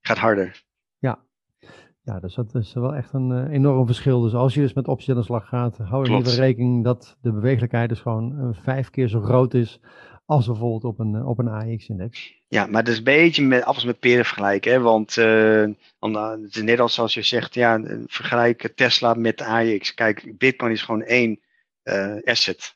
Gaat 0.01 0.17
harder. 0.17 0.63
Ja, 2.03 2.19
dus 2.19 2.35
dat 2.35 2.55
is 2.55 2.73
wel 2.73 2.95
echt 2.95 3.13
een 3.13 3.29
uh, 3.29 3.53
enorm 3.53 3.85
verschil. 3.85 4.21
Dus 4.21 4.33
als 4.33 4.53
je 4.53 4.61
dus 4.61 4.73
met 4.73 4.87
opties 4.87 5.09
aan 5.09 5.15
de 5.15 5.23
slag 5.23 5.47
gaat, 5.47 5.77
hou 5.77 6.05
er 6.05 6.11
liever 6.11 6.33
rekening 6.33 6.83
dat 6.83 7.17
de 7.21 7.31
bewegelijkheid 7.31 7.89
dus 7.89 7.99
gewoon 7.99 8.39
uh, 8.39 8.63
vijf 8.63 8.89
keer 8.89 9.07
zo 9.07 9.21
groot 9.21 9.53
is 9.53 9.79
als 10.25 10.45
bijvoorbeeld 10.45 10.83
op 10.83 10.99
een, 10.99 11.13
uh, 11.13 11.27
op 11.27 11.39
een 11.39 11.47
AX-index. 11.47 12.33
Ja, 12.47 12.65
maar 12.65 12.83
dat 12.83 12.91
is 12.91 12.97
een 12.97 13.03
beetje 13.03 13.43
met 13.43 13.63
appels 13.63 13.85
met 13.85 13.99
peren 13.99 14.25
vergelijken. 14.25 14.71
Hè? 14.71 14.79
Want 14.79 15.15
het 15.15 16.55
is 16.55 16.61
net 16.61 16.79
als 16.79 16.99
als 16.99 17.13
je 17.13 17.21
zegt, 17.21 17.53
ja, 17.53 17.81
vergelijk 18.05 18.71
Tesla 18.75 19.13
met 19.13 19.37
de 19.37 19.45
AX. 19.45 19.93
Kijk, 19.93 20.37
Bitcoin 20.37 20.71
is 20.71 20.81
gewoon 20.81 21.03
één 21.03 21.39
asset. 22.23 22.75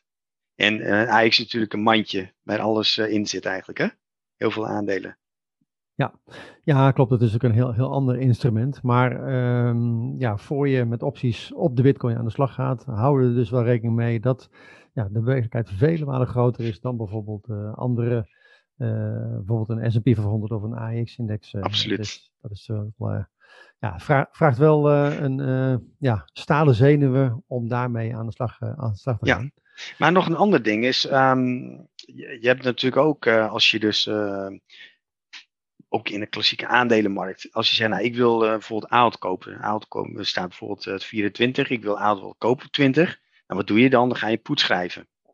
En 0.54 0.86
AX 1.08 1.26
is 1.26 1.38
natuurlijk 1.38 1.72
een 1.72 1.82
mandje 1.82 2.32
waar 2.42 2.60
alles 2.60 2.98
in 2.98 3.26
zit 3.26 3.44
eigenlijk. 3.44 3.78
Hè? 3.78 3.86
Heel 4.36 4.50
veel 4.50 4.66
aandelen. 4.66 5.18
Ja. 5.96 6.14
ja, 6.62 6.90
klopt. 6.90 7.10
Het 7.10 7.22
is 7.22 7.34
ook 7.34 7.42
een 7.42 7.52
heel, 7.52 7.72
heel 7.72 7.92
ander 7.92 8.18
instrument. 8.18 8.82
Maar 8.82 9.34
um, 9.68 10.18
ja, 10.18 10.36
voor 10.36 10.68
je 10.68 10.84
met 10.84 11.02
opties 11.02 11.52
op 11.52 11.76
de 11.76 11.82
Bitcoin 11.82 12.16
aan 12.16 12.24
de 12.24 12.30
slag 12.30 12.54
gaat, 12.54 12.84
hou 12.84 13.24
er 13.24 13.34
dus 13.34 13.50
wel 13.50 13.62
rekening 13.62 13.96
mee 13.96 14.20
dat 14.20 14.50
ja, 14.92 15.04
de 15.04 15.10
bewegelijkheid 15.10 15.70
vele 15.70 16.04
malen 16.04 16.26
groter 16.26 16.64
is 16.64 16.80
dan 16.80 16.96
bijvoorbeeld 16.96 17.48
uh, 17.48 17.74
andere, 17.74 18.16
uh, 18.76 18.88
bijvoorbeeld 19.36 19.68
een 19.68 19.92
S&P 19.92 20.02
500 20.02 20.52
of 20.52 20.62
een 20.62 20.74
AX-index. 20.74 21.52
Uh, 21.52 21.62
Absoluut. 21.62 21.98
Dus 21.98 22.32
dat 22.40 22.50
is 22.50 22.70
wel, 22.96 23.26
ja, 23.78 23.98
vraag, 23.98 24.26
vraagt 24.30 24.58
wel 24.58 24.90
een 24.92 25.38
ja, 25.98 26.28
stalen 26.32 26.74
zenuwen 26.74 27.44
om 27.46 27.68
daarmee 27.68 28.16
aan 28.16 28.26
de 28.26 28.32
slag, 28.32 28.60
aan 28.60 28.90
de 28.90 28.98
slag 28.98 29.18
te 29.18 29.26
gaan. 29.26 29.52
Ja. 29.54 29.64
Maar 29.98 30.12
nog 30.12 30.26
een 30.26 30.36
ander 30.36 30.62
ding 30.62 30.84
is, 30.84 31.10
um, 31.10 31.88
je, 31.94 32.38
hebt 32.40 32.62
natuurlijk 32.62 33.02
ook 33.02 33.26
als 33.26 33.70
je 33.70 33.78
dus 33.78 34.08
ook 35.88 36.08
in 36.08 36.20
de 36.20 36.26
klassieke 36.26 36.66
aandelenmarkt. 36.66 37.48
Als 37.52 37.70
je 37.70 37.76
zegt, 37.76 37.90
nou, 37.90 38.02
ik 38.02 38.14
wil 38.14 38.44
uh, 38.44 38.50
bijvoorbeeld 38.50 38.92
Aalt 38.92 39.18
kopen. 39.18 39.84
Kopen 39.88 40.26
staat 40.26 40.48
bijvoorbeeld 40.48 40.86
uh, 40.86 40.98
24. 40.98 41.70
Ik 41.70 41.82
wil 41.82 41.98
Aalt 41.98 42.20
wel 42.20 42.34
kopen 42.38 42.70
20. 42.70 43.20
Nou, 43.46 43.60
wat 43.60 43.66
doe 43.66 43.80
je 43.80 43.90
dan? 43.90 44.08
Dan 44.08 44.18
ga 44.18 44.28
je 44.28 44.36
poet 44.36 44.60
schrijven. 44.60 45.08
En 45.22 45.32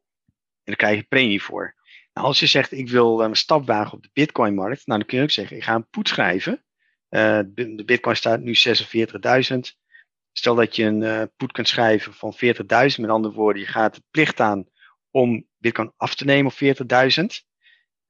dan 0.65 0.77
krijg 0.77 0.97
je 0.97 1.03
premie 1.03 1.43
voor. 1.43 1.75
Nou, 2.13 2.27
als 2.27 2.41
je 2.41 2.47
zegt, 2.47 2.73
ik 2.73 2.89
wil 2.89 3.21
een 3.21 3.37
stap 3.37 3.67
wagen 3.67 3.93
op 3.93 4.03
de 4.03 4.11
Bitcoin-markt. 4.13 4.87
Nou, 4.87 4.99
dan 4.99 5.09
kun 5.09 5.19
je 5.19 5.25
ook 5.25 5.31
zeggen, 5.31 5.57
ik 5.57 5.65
ga 5.65 5.75
een 5.75 5.89
poet 5.89 6.09
schrijven. 6.09 6.65
de 7.09 7.83
Bitcoin 7.85 8.17
staat 8.17 8.41
nu 8.41 8.55
46.000. 8.55 9.82
Stel 10.33 10.55
dat 10.55 10.77
je 10.77 10.85
een 10.85 11.01
uh, 11.01 11.23
poet 11.37 11.53
kunt 11.53 11.69
schrijven 11.69 12.13
van 12.13 12.35
40.000. 12.35 12.63
Met 12.97 13.09
andere 13.11 13.35
woorden, 13.35 13.63
je 13.63 13.69
gaat 13.69 13.95
de 13.95 14.03
plicht 14.11 14.41
aan 14.41 14.65
om 15.11 15.47
Bitcoin 15.59 15.93
af 15.97 16.15
te 16.15 16.25
nemen 16.25 16.53
op 16.53 16.77
40.000 17.23 17.51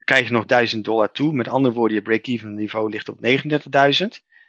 krijg 0.05 0.27
je 0.27 0.33
nog 0.33 0.45
1000 0.45 0.85
dollar 0.85 1.13
toe. 1.13 1.33
Met 1.33 1.49
andere 1.49 1.75
woorden, 1.75 1.97
je 1.97 2.03
break-even 2.03 2.55
niveau 2.55 2.91
ligt 2.91 3.09
op 3.09 3.17
39.000. 3.17 3.61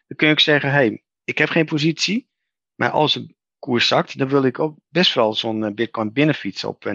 Dan 0.07 0.17
kun 0.17 0.27
je 0.27 0.33
ook 0.33 0.39
zeggen, 0.39 0.71
hey, 0.71 1.03
ik 1.23 1.37
heb 1.37 1.49
geen 1.49 1.65
positie. 1.65 2.27
Maar 2.75 2.89
als 2.89 3.13
de 3.13 3.35
koers 3.59 3.87
zakt, 3.87 4.17
dan 4.17 4.27
wil 4.27 4.43
ik 4.43 4.59
ook 4.59 4.77
best 4.89 5.13
wel 5.13 5.33
zo'n 5.33 5.63
eh, 5.63 5.73
Bitcoin 5.73 6.13
binnenfietsen 6.13 6.69
op 6.69 6.85
39.000 6.85 6.93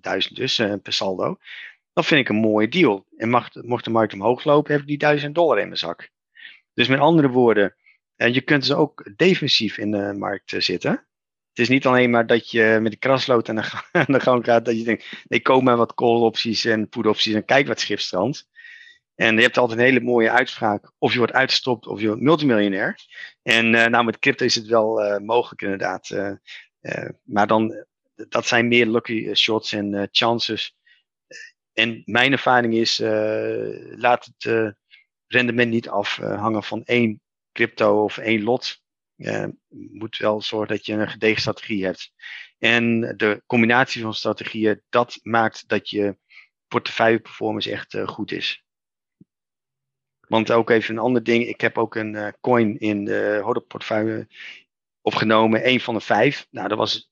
eh, 0.00 0.18
dus 0.32 0.56
per 0.56 0.92
saldo. 0.92 1.36
Dat 1.92 2.06
vind 2.06 2.20
ik 2.20 2.28
een 2.28 2.40
mooie 2.40 2.68
deal. 2.68 3.06
En 3.16 3.28
mocht 3.52 3.84
de 3.84 3.90
markt 3.90 4.12
omhoog 4.12 4.44
lopen, 4.44 4.72
heb 4.72 4.80
ik 4.80 4.86
die 4.86 4.98
1000 4.98 5.34
dollar 5.34 5.58
in 5.58 5.66
mijn 5.66 5.78
zak. 5.78 6.10
Dus 6.74 6.88
met 6.88 6.98
andere 6.98 7.28
woorden, 7.28 7.74
je 8.16 8.40
kunt 8.40 8.62
dus 8.62 8.72
ook 8.76 9.10
defensief 9.16 9.78
in 9.78 9.90
de 9.90 10.14
markt 10.18 10.54
zitten 10.58 11.06
het 11.54 11.62
is 11.62 11.68
niet 11.68 11.86
alleen 11.86 12.10
maar 12.10 12.26
dat 12.26 12.50
je 12.50 12.78
met 12.82 12.92
de 12.92 12.98
kraslood 12.98 13.48
aan 13.48 13.56
de, 14.06 14.20
gang 14.20 14.44
gaat. 14.44 14.64
Dat 14.64 14.78
je 14.78 14.84
denkt, 14.84 15.24
nee, 15.28 15.40
koop 15.40 15.62
maar 15.62 15.76
wat 15.76 15.94
call 15.94 16.20
opties 16.20 16.64
en 16.64 16.88
put 16.88 17.06
opties 17.06 17.34
en 17.34 17.44
kijk 17.44 17.66
wat 17.66 17.80
schriftstrand. 17.80 18.48
En 19.14 19.36
je 19.36 19.42
hebt 19.42 19.58
altijd 19.58 19.78
een 19.78 19.84
hele 19.84 20.00
mooie 20.00 20.30
uitspraak. 20.30 20.92
Of 20.98 21.12
je 21.12 21.18
wordt 21.18 21.32
uitgestopt 21.32 21.86
of 21.86 22.00
je 22.00 22.06
wordt 22.06 22.22
multimiljonair. 22.22 22.98
En 23.42 23.74
uh, 23.74 23.86
nou, 23.86 24.04
met 24.04 24.18
crypto 24.18 24.44
is 24.44 24.54
het 24.54 24.66
wel 24.66 25.04
uh, 25.04 25.18
mogelijk 25.18 25.62
inderdaad. 25.62 26.08
Maar 27.22 27.46
dan, 27.46 27.84
dat 28.14 28.46
zijn 28.46 28.68
meer 28.68 28.86
lucky 28.86 29.34
shots 29.34 29.72
en 29.72 30.08
chances. 30.10 30.76
En 31.72 32.02
mijn 32.04 32.32
ervaring 32.32 32.74
is, 32.74 32.98
laat 33.96 34.30
het 34.36 34.74
rendement 35.26 35.70
niet 35.70 35.88
afhangen 35.88 36.62
van 36.62 36.84
één 36.84 37.22
crypto 37.54 38.04
of 38.04 38.18
één 38.18 38.42
lot 38.42 38.82
je 39.16 39.54
moet 39.68 40.16
wel 40.16 40.42
zorgen 40.42 40.76
dat 40.76 40.86
je 40.86 40.92
een 40.92 41.10
gedegen 41.10 41.40
strategie 41.40 41.84
hebt. 41.84 42.12
En 42.58 43.00
de 43.16 43.42
combinatie 43.46 44.02
van 44.02 44.14
strategieën, 44.14 44.82
dat 44.88 45.18
maakt 45.22 45.68
dat 45.68 45.90
je 45.90 46.16
portefeuille 46.68 47.18
performance 47.18 47.70
echt 47.70 47.94
uh, 47.94 48.08
goed 48.08 48.32
is. 48.32 48.64
Want 50.28 50.52
ook 50.52 50.70
even 50.70 50.94
een 50.94 51.02
ander 51.02 51.22
ding. 51.22 51.46
Ik 51.46 51.60
heb 51.60 51.78
ook 51.78 51.94
een 51.94 52.14
uh, 52.14 52.28
coin 52.40 52.78
in 52.78 53.04
de 53.04 53.40
Hodop 53.42 53.68
portefeuille 53.68 54.28
opgenomen. 55.00 55.68
Een 55.68 55.80
van 55.80 55.94
de 55.94 56.00
vijf. 56.00 56.46
Nou, 56.50 56.68
dat 56.68 56.78
was 56.78 57.10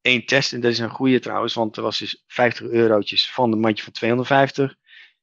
één 0.00 0.26
test. 0.26 0.52
En 0.52 0.60
dat 0.60 0.70
is 0.70 0.78
een 0.78 0.90
goede 0.90 1.20
trouwens. 1.20 1.54
Want 1.54 1.76
er 1.76 1.82
was 1.82 1.98
dus 1.98 2.24
50 2.26 2.66
eurotjes 2.66 3.30
van 3.30 3.50
de 3.50 3.56
mandje 3.56 3.84
van 3.84 3.92
250. 3.92 4.76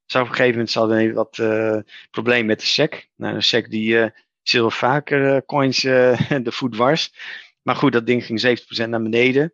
Zou 0.05 0.23
op 0.23 0.29
een 0.29 0.35
gegeven 0.35 0.57
moment 0.57 0.73
hadden 0.73 1.13
wat 1.13 1.37
uh, 1.37 1.79
probleem 2.11 2.45
met 2.45 2.59
de 2.59 2.65
SEC. 2.65 3.09
Nou, 3.15 3.35
een 3.35 3.43
SEC 3.43 3.69
die 3.69 4.11
zullen 4.43 4.71
vaker 4.71 5.35
uh, 5.35 5.41
coins 5.45 5.83
uh, 5.83 6.29
de 6.43 6.51
voet 6.51 6.71
dwars. 6.71 7.13
Maar 7.61 7.75
goed, 7.75 7.91
dat 7.91 8.05
ding 8.05 8.25
ging 8.25 8.59
70% 8.85 8.89
naar 8.89 9.01
beneden. 9.01 9.53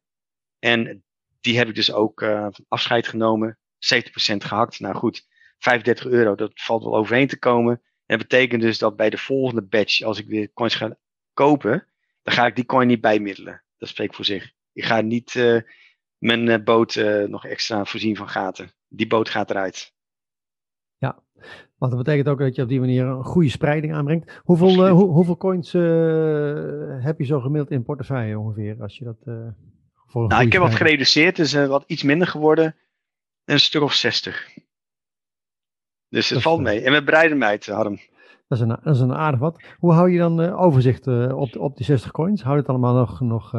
En 0.60 1.04
die 1.42 1.58
heb 1.58 1.68
ik 1.68 1.76
dus 1.76 1.92
ook 1.92 2.22
uh, 2.22 2.48
afscheid 2.68 3.08
genomen. 3.08 3.58
70% 3.96 4.36
gehakt. 4.38 4.80
Nou 4.80 4.96
goed, 4.96 5.28
35 5.58 6.06
euro, 6.06 6.36
dat 6.36 6.52
valt 6.54 6.84
wel 6.84 6.96
overheen 6.96 7.28
te 7.28 7.40
komen. 7.40 7.82
En 8.06 8.18
dat 8.18 8.28
betekent 8.28 8.62
dus 8.62 8.78
dat 8.78 8.96
bij 8.96 9.10
de 9.10 9.18
volgende 9.18 9.62
batch, 9.62 10.02
als 10.02 10.20
ik 10.20 10.28
weer 10.28 10.54
coins 10.54 10.76
ga 10.76 10.98
kopen, 11.34 11.88
dan 12.24 12.34
ga 12.34 12.46
ik 12.46 12.56
die 12.56 12.66
coin 12.66 12.88
niet 12.88 13.02
bijmiddelen. 13.02 13.64
Dat 13.78 13.90
spreekt 13.90 14.16
voor 14.16 14.26
zich. 14.26 14.52
Ik 14.74 14.86
ga 14.86 15.02
niet 15.02 15.34
mijn 16.18 16.64
boot 16.64 16.96
nog 17.28 17.46
extra 17.46 17.86
voorzien 17.86 18.16
van 18.16 18.30
gaten. 18.30 18.74
Die 18.88 19.08
boot 19.08 19.30
gaat 19.30 19.50
eruit. 19.50 19.94
Want 21.80 21.92
dat 21.92 22.04
betekent 22.04 22.28
ook 22.28 22.40
dat 22.40 22.56
je 22.56 22.62
op 22.62 22.70
die 22.70 22.80
manier 22.80 23.06
een 23.06 23.24
goede 23.24 23.50
spreiding 23.50 23.94
aanbrengt. 23.94 24.40
Hoeveel, 24.44 24.88
uh, 24.88 24.92
hoe, 24.92 25.10
hoeveel 25.10 25.38
coins 25.38 25.74
uh, 25.74 25.82
heb 27.04 27.20
je 27.20 27.26
zo 27.26 27.40
gemiddeld 27.40 27.72
in 27.72 27.84
portefeuille 27.84 28.40
ongeveer? 28.40 28.82
Als 28.82 28.98
je 28.98 29.04
dat, 29.06 29.18
uh, 29.26 29.36
voor 30.08 30.28
nou, 30.28 30.46
ik 30.46 30.52
heb 30.52 30.62
wat 30.62 30.76
gereduceerd, 30.76 31.36
dus 31.36 31.54
wat 31.54 31.84
iets 31.88 32.04
minder 32.04 32.28
geworden. 32.28 32.76
Een 33.46 33.60
stuk 33.60 33.82
of 33.82 33.94
60. 33.94 34.50
Dus 36.10 36.30
het 36.30 36.42
valt 36.42 36.62
mee. 36.62 36.82
En 36.82 36.92
met 36.92 37.06
bereidenheid, 37.06 37.66
Harm. 37.66 38.00
Dat 38.48 38.58
is, 38.58 38.64
een, 38.64 38.80
dat 38.84 38.96
is 38.96 39.02
een 39.02 39.14
aardig 39.14 39.40
wat. 39.40 39.62
Hoe 39.78 39.94
hou 39.94 40.12
je 40.12 40.18
dan 40.18 40.54
overzicht 40.54 41.08
op, 41.32 41.56
op 41.58 41.78
die 41.78 41.86
60 41.86 42.12
coins? 42.12 42.42
Hou 42.42 42.54
je 42.54 42.62
het 42.62 42.70
allemaal 42.70 42.94
nog, 42.94 43.20
nog 43.22 43.52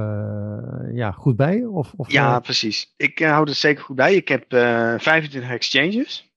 ja, 0.92 1.10
goed 1.10 1.36
bij? 1.36 1.64
Of, 1.64 1.92
of, 1.96 2.10
ja, 2.12 2.40
precies. 2.40 2.94
Ik 2.96 3.18
hou 3.18 3.48
het 3.48 3.56
zeker 3.56 3.84
goed 3.84 3.96
bij. 3.96 4.14
Ik 4.14 4.28
heb 4.28 4.44
25 4.48 5.50
exchanges. 5.50 6.29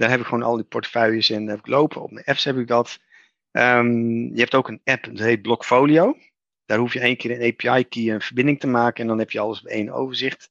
Daar 0.00 0.10
heb 0.10 0.20
ik 0.20 0.26
gewoon 0.26 0.42
al 0.42 0.56
die 0.56 0.64
portefeuilles 0.64 1.30
in 1.30 1.48
heb 1.48 1.58
ik 1.58 1.66
lopen. 1.66 2.02
Op 2.02 2.10
mijn 2.10 2.24
apps 2.24 2.44
heb 2.44 2.56
ik 2.56 2.66
dat. 2.66 2.98
Um, 3.52 4.34
je 4.34 4.40
hebt 4.40 4.54
ook 4.54 4.68
een 4.68 4.80
app, 4.84 5.04
dat 5.04 5.18
heet 5.18 5.42
Blockfolio. 5.42 6.16
Daar 6.64 6.78
hoef 6.78 6.92
je 6.92 7.00
één 7.00 7.16
keer 7.16 7.30
een 7.30 7.52
API-key 7.52 8.14
een 8.14 8.20
verbinding 8.20 8.60
te 8.60 8.66
maken 8.66 9.02
en 9.02 9.08
dan 9.08 9.18
heb 9.18 9.30
je 9.30 9.40
alles 9.40 9.60
op 9.60 9.66
één 9.66 9.90
overzicht. 9.90 10.50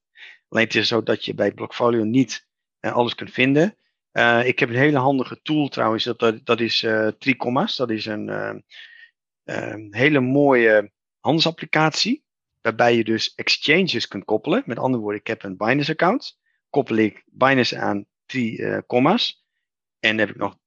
Alleen 0.50 0.64
het 0.66 0.76
is 0.76 0.88
zo 0.88 1.04
dat 1.04 1.26
je 1.26 1.34
bij 1.34 1.52
Blockfolio 1.52 2.04
niet 2.04 2.48
uh, 2.82 2.94
alles 2.94 3.16
kunt 3.16 3.32
vinden. 3.32 3.78
Uh, 4.14 4.48
ik 4.48 4.60
heb 4.60 4.70
een 4.70 4.76
hele 4.76 4.98
handige 4.98 5.42
tool 5.42 5.68
trouwens, 5.68 6.04
dat, 6.04 6.20
dat, 6.20 6.46
dat 6.46 6.60
is 6.60 6.84
uh. 6.84 7.10
Dat 7.76 7.90
is 7.90 8.06
een 8.06 8.64
hele 9.92 10.20
mooie 10.20 10.92
handelsapplicatie. 11.20 12.24
Waarbij 12.62 12.96
je 12.96 13.04
dus 13.04 13.34
exchanges 13.36 14.08
kunt 14.08 14.26
koppelen. 14.26 14.64
Met 14.66 14.80
andere 14.80 15.02
woorden, 15.02 15.20
ik 15.20 15.28
heb 15.28 15.44
een 15.44 15.58
Binance 15.58 15.92
account. 15.92 16.40
Koppel 16.70 16.96
ik 16.96 17.24
Binance 17.26 17.78
aan 17.78 18.06
drie 18.30 18.58
uh, 18.58 18.78
comma's. 18.88 19.44
En 20.00 20.10
dan 20.10 20.20
heb 20.28 20.30
ik 20.36 20.42
nog 20.42 20.58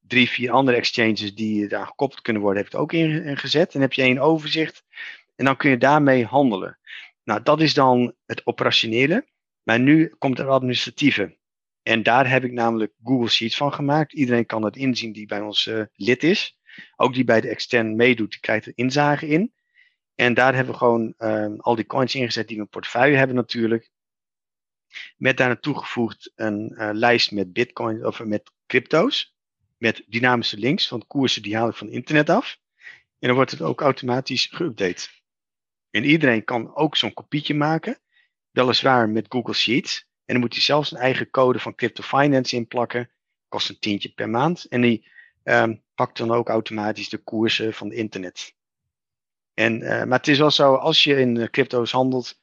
drie, 0.00 0.28
vier 0.28 0.50
andere 0.50 0.76
exchanges 0.76 1.34
die 1.34 1.68
daar 1.68 1.86
gekoppeld 1.86 2.20
kunnen 2.20 2.42
worden, 2.42 2.62
heb 2.62 2.72
ik 2.72 2.78
ook 2.78 2.92
ingezet. 2.92 3.74
En 3.74 3.80
heb 3.80 3.92
je 3.92 4.02
één 4.02 4.18
overzicht 4.18 4.84
en 5.36 5.44
dan 5.44 5.56
kun 5.56 5.70
je 5.70 5.78
daarmee 5.78 6.24
handelen. 6.24 6.78
Nou, 7.24 7.42
dat 7.42 7.60
is 7.60 7.74
dan 7.74 8.14
het 8.26 8.46
operationele. 8.46 9.30
Maar 9.62 9.80
nu 9.80 10.14
komt 10.18 10.38
er 10.38 10.48
administratieve. 10.48 11.38
En 11.82 12.02
daar 12.02 12.30
heb 12.30 12.44
ik 12.44 12.52
namelijk 12.52 12.92
Google 13.02 13.28
Sheets 13.28 13.56
van 13.56 13.72
gemaakt. 13.72 14.12
Iedereen 14.12 14.46
kan 14.46 14.64
het 14.64 14.76
inzien 14.76 15.12
die 15.12 15.26
bij 15.26 15.40
ons 15.40 15.66
uh, 15.66 15.82
lid 15.94 16.22
is. 16.22 16.58
Ook 16.96 17.14
die 17.14 17.24
bij 17.24 17.40
de 17.40 17.48
extern 17.48 17.96
meedoet, 17.96 18.30
die 18.30 18.40
krijgt 18.40 18.66
er 18.66 18.72
inzage 18.74 19.26
in. 19.26 19.52
En 20.14 20.34
daar 20.34 20.54
hebben 20.54 20.72
we 20.72 20.78
gewoon 20.78 21.14
uh, 21.18 21.52
al 21.56 21.74
die 21.74 21.86
coins 21.86 22.14
ingezet 22.14 22.48
die 22.48 22.56
we 22.56 22.62
in 22.62 22.68
portefeuille 22.68 23.16
hebben 23.16 23.36
natuurlijk. 23.36 23.90
Met 25.16 25.36
daarna 25.36 25.56
toegevoegd 25.56 26.32
een 26.34 26.74
uh, 26.76 26.90
lijst 26.92 27.30
met 27.30 27.52
bitcoin 27.52 28.06
of 28.06 28.24
met 28.24 28.50
crypto's. 28.66 29.36
Met 29.78 30.04
dynamische 30.06 30.58
links, 30.58 30.88
want 30.88 31.06
koersen 31.06 31.42
die 31.42 31.56
haal 31.56 31.68
ik 31.68 31.74
van 31.74 31.88
internet 31.88 32.30
af. 32.30 32.58
En 33.18 33.28
dan 33.28 33.34
wordt 33.34 33.50
het 33.50 33.62
ook 33.62 33.80
automatisch 33.80 34.54
geüpdate. 34.54 35.08
En 35.90 36.04
iedereen 36.04 36.44
kan 36.44 36.74
ook 36.74 36.96
zo'n 36.96 37.14
kopietje 37.14 37.54
maken. 37.54 37.98
Weliswaar 38.50 39.08
met 39.08 39.26
Google 39.28 39.54
Sheets. 39.54 40.06
En 40.24 40.34
dan 40.34 40.40
moet 40.40 40.52
hij 40.52 40.62
zelfs 40.62 40.92
een 40.92 40.98
eigen 40.98 41.30
code 41.30 41.58
van 41.58 41.74
Crypto 41.74 42.02
Finance 42.02 42.56
inplakken. 42.56 43.10
Kost 43.48 43.68
een 43.68 43.78
tientje 43.78 44.12
per 44.12 44.28
maand. 44.28 44.64
En 44.64 44.80
die 44.80 45.10
um, 45.44 45.82
pakt 45.94 46.18
dan 46.18 46.30
ook 46.30 46.48
automatisch 46.48 47.08
de 47.08 47.18
koersen 47.18 47.74
van 47.74 47.92
internet. 47.92 48.54
En, 49.54 49.80
uh, 49.80 49.88
maar 50.04 50.18
het 50.18 50.28
is 50.28 50.38
wel 50.38 50.50
zo, 50.50 50.74
als 50.74 51.04
je 51.04 51.16
in 51.16 51.50
crypto's 51.50 51.92
handelt, 51.92 52.40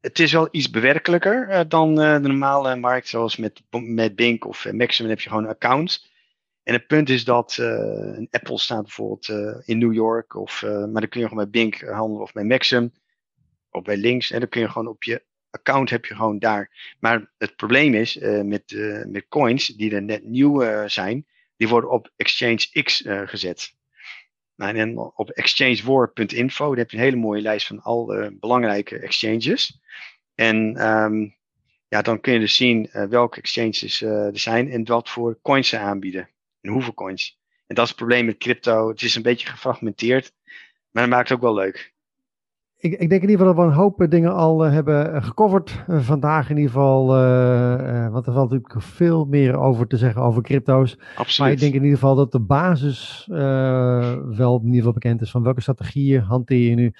het 0.00 0.18
is 0.18 0.32
wel 0.32 0.48
iets 0.50 0.70
bewerkelijker 0.70 1.48
uh, 1.48 1.60
dan 1.68 2.00
uh, 2.00 2.12
de 2.12 2.28
normale 2.28 2.76
markt, 2.76 3.08
zoals 3.08 3.36
met, 3.36 3.62
met 3.70 4.16
Bink 4.16 4.46
of 4.46 4.64
uh, 4.64 4.72
Maximum 4.72 5.10
heb 5.10 5.20
je 5.20 5.28
gewoon 5.28 5.48
accounts. 5.48 6.14
En 6.62 6.72
het 6.72 6.86
punt 6.86 7.08
is 7.08 7.24
dat 7.24 7.56
een 7.58 8.28
Apple 8.30 8.58
staat 8.58 8.82
bijvoorbeeld 8.82 9.28
in 9.64 9.78
New 9.78 9.92
York, 9.92 10.34
of, 10.34 10.62
maar 10.62 11.00
dan 11.00 11.08
kun 11.08 11.20
je 11.20 11.28
gewoon 11.28 11.50
bij 11.50 11.62
Bink 11.62 11.80
handelen 11.80 12.22
of 12.22 12.32
bij 12.32 12.44
Maxim, 12.44 12.92
of 13.70 13.82
bij 13.82 13.96
Links. 13.96 14.30
En 14.30 14.40
dan 14.40 14.48
kun 14.48 14.60
je 14.60 14.68
gewoon 14.68 14.88
op 14.88 15.02
je 15.02 15.22
account 15.50 15.90
heb 15.90 16.04
je 16.04 16.14
gewoon 16.14 16.38
daar. 16.38 16.94
Maar 17.00 17.32
het 17.38 17.56
probleem 17.56 17.94
is 17.94 18.18
met, 18.42 18.76
met 19.06 19.26
coins 19.28 19.66
die 19.66 19.94
er 19.94 20.02
net 20.02 20.24
nieuw 20.24 20.88
zijn, 20.88 21.26
die 21.56 21.68
worden 21.68 21.90
op 21.90 22.10
Exchange 22.16 22.82
X 22.82 23.02
gezet. 23.06 23.74
Nou, 24.56 24.76
en 24.76 24.98
op 24.98 25.30
exchangeWar.info 25.30 26.74
heb 26.74 26.90
je 26.90 26.96
een 26.96 27.02
hele 27.02 27.16
mooie 27.16 27.42
lijst 27.42 27.66
van 27.66 27.82
al 27.82 28.30
belangrijke 28.40 28.98
exchanges. 28.98 29.80
En 30.34 30.86
um, 30.86 31.36
ja, 31.88 32.02
dan 32.02 32.20
kun 32.20 32.32
je 32.32 32.38
dus 32.38 32.56
zien 32.56 32.88
uh, 32.92 33.04
welke 33.04 33.38
exchanges 33.38 34.00
uh, 34.00 34.26
er 34.26 34.38
zijn 34.38 34.70
en 34.70 34.84
wat 34.84 35.10
voor 35.10 35.38
coins 35.42 35.68
ze 35.68 35.78
aanbieden. 35.78 36.30
En 36.60 36.70
hoeveel 36.70 36.94
coins. 36.94 37.38
En 37.66 37.74
dat 37.74 37.84
is 37.84 37.90
het 37.90 37.98
probleem 37.98 38.26
met 38.26 38.38
crypto. 38.38 38.88
Het 38.88 39.02
is 39.02 39.14
een 39.14 39.22
beetje 39.22 39.48
gefragmenteerd, 39.48 40.32
maar 40.90 41.02
dat 41.02 41.12
maakt 41.12 41.28
het 41.28 41.38
ook 41.38 41.44
wel 41.44 41.54
leuk. 41.54 41.94
Ik, 42.78 42.92
ik, 42.92 43.08
denk 43.08 43.22
in 43.22 43.28
ieder 43.28 43.46
geval 43.46 43.54
dat 43.54 43.64
we 43.64 43.70
een 43.70 43.76
hoop 43.76 44.06
dingen 44.08 44.34
al 44.34 44.60
hebben 44.60 45.22
gecoverd 45.22 45.84
vandaag 45.86 46.50
in 46.50 46.56
ieder 46.56 46.70
geval. 46.70 47.06
want 48.10 48.26
er 48.26 48.32
valt 48.32 48.50
natuurlijk 48.50 48.82
veel 48.82 49.24
meer 49.24 49.56
over 49.56 49.86
te 49.86 49.96
zeggen 49.96 50.22
over 50.22 50.42
crypto's. 50.42 50.98
Absoluut. 51.16 51.38
Maar 51.38 51.50
ik 51.50 51.58
denk 51.58 51.74
in 51.74 51.82
ieder 51.82 51.98
geval 51.98 52.14
dat 52.14 52.32
de 52.32 52.40
basis 52.40 53.24
wel 53.28 54.58
in 54.58 54.64
ieder 54.64 54.76
geval 54.76 54.92
bekend 54.92 55.20
is 55.20 55.30
van 55.30 55.42
welke 55.42 55.60
strategieën 55.60 56.22
hanteer 56.22 56.70
je 56.70 56.74
nu. 56.74 56.94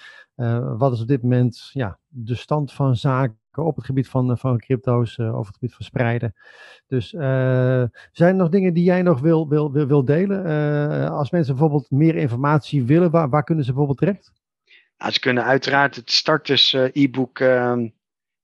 wat 0.78 0.92
is 0.92 1.00
op 1.00 1.08
dit 1.08 1.22
moment 1.22 1.70
ja, 1.72 1.98
de 2.08 2.34
stand 2.34 2.72
van 2.72 2.96
zaken 2.96 3.36
op 3.64 3.76
het 3.76 3.84
gebied 3.84 4.08
van, 4.08 4.38
van 4.38 4.58
crypto's, 4.58 5.18
over 5.18 5.46
het 5.46 5.54
gebied 5.58 5.74
van 5.74 5.84
spreiden. 5.84 6.34
Dus 6.86 7.08
zijn 7.08 8.30
er 8.30 8.34
nog 8.34 8.48
dingen 8.48 8.74
die 8.74 8.84
jij 8.84 9.02
nog 9.02 9.20
wil, 9.20 9.48
wil, 9.48 9.72
wil, 9.72 9.86
wil 9.86 10.04
delen? 10.04 11.10
Als 11.10 11.30
mensen 11.30 11.54
bijvoorbeeld 11.54 11.90
meer 11.90 12.16
informatie 12.16 12.84
willen, 12.84 13.10
waar, 13.10 13.28
waar 13.28 13.44
kunnen 13.44 13.64
ze 13.64 13.70
bijvoorbeeld 13.70 13.98
terecht? 13.98 14.32
Nou, 14.98 15.12
ze 15.12 15.20
kunnen 15.20 15.44
uiteraard 15.44 15.96
het 15.96 16.10
starters 16.10 16.72
e-book 16.72 17.40
ehm, 17.40 17.88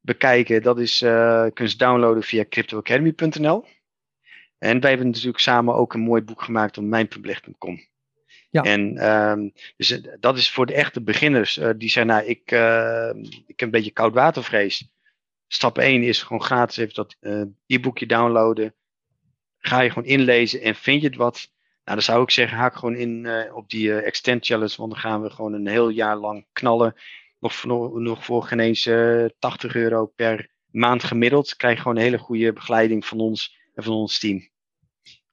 bekijken. 0.01 0.63
Dat 0.63 0.79
is, 0.79 0.99
kunnen 0.99 1.69
ze 1.69 1.77
downloaden 1.77 2.23
via 2.23 2.45
cryptoacademy.nl. 2.49 3.65
En 4.59 4.81
wij 4.81 4.91
hebben 4.91 5.09
natuurlijk 5.09 5.39
samen 5.39 5.75
ook 5.75 5.95
een 5.95 6.01
mooi 6.01 6.23
boek 6.23 6.43
gemaakt 6.43 6.79
op 6.79 6.85
mijnpubliek.com. 6.85 7.81
Ja. 8.51 8.63
En 8.63 9.11
um, 9.11 9.53
dus 9.77 10.01
dat 10.21 10.37
is 10.37 10.51
voor 10.51 10.67
de 10.67 10.75
echte 10.75 11.03
beginners. 11.03 11.59
Uh, 11.59 11.71
die 11.77 11.91
zeggen, 11.91 12.13
nou, 12.13 12.27
ik, 12.27 12.53
uh, 12.53 13.11
ik 13.47 13.61
heb 13.61 13.61
een 13.61 13.71
beetje 13.71 13.91
koudwatervrees. 13.91 14.91
Stap 15.49 15.79
1 15.79 16.03
is 16.03 16.23
gewoon 16.23 16.43
gratis 16.43 16.77
even 16.77 16.95
dat 16.95 17.17
uh, 17.21 17.43
e-boekje 17.67 18.07
downloaden. 18.07 18.75
Ga 19.59 19.81
je 19.81 19.91
gewoon 19.91 20.09
inlezen 20.09 20.61
en 20.61 20.75
vind 20.75 21.01
je 21.03 21.07
het 21.07 21.17
wat. 21.17 21.51
Nou, 21.85 21.97
dan 21.97 22.03
zou 22.03 22.23
ik 22.23 22.31
zeggen, 22.31 22.59
haak 22.59 22.75
gewoon 22.75 22.95
in 22.95 23.25
uh, 23.25 23.57
op 23.57 23.71
die 23.71 23.89
uh, 23.89 24.07
Extend 24.07 24.47
Challenge. 24.47 24.75
Want 24.77 24.91
dan 24.91 25.01
gaan 25.01 25.23
we 25.23 25.31
gewoon 25.31 25.53
een 25.53 25.67
heel 25.67 25.89
jaar 25.89 26.17
lang 26.17 26.47
knallen. 26.53 26.95
Nog 27.41 27.55
voor, 27.55 28.01
nog 28.01 28.25
voor 28.25 28.43
geen 28.43 28.61
eens 28.61 28.89
80 29.39 29.75
euro 29.75 30.07
per 30.07 30.51
maand 30.71 31.05
gemiddeld. 31.05 31.57
Krijg 31.57 31.75
je 31.75 31.83
gewoon 31.83 31.97
een 31.97 32.03
hele 32.03 32.19
goede 32.19 32.53
begeleiding 32.53 33.07
van 33.07 33.21
ons 33.21 33.59
en 33.75 33.83
van 33.83 33.93
ons 33.93 34.19
team. 34.19 34.49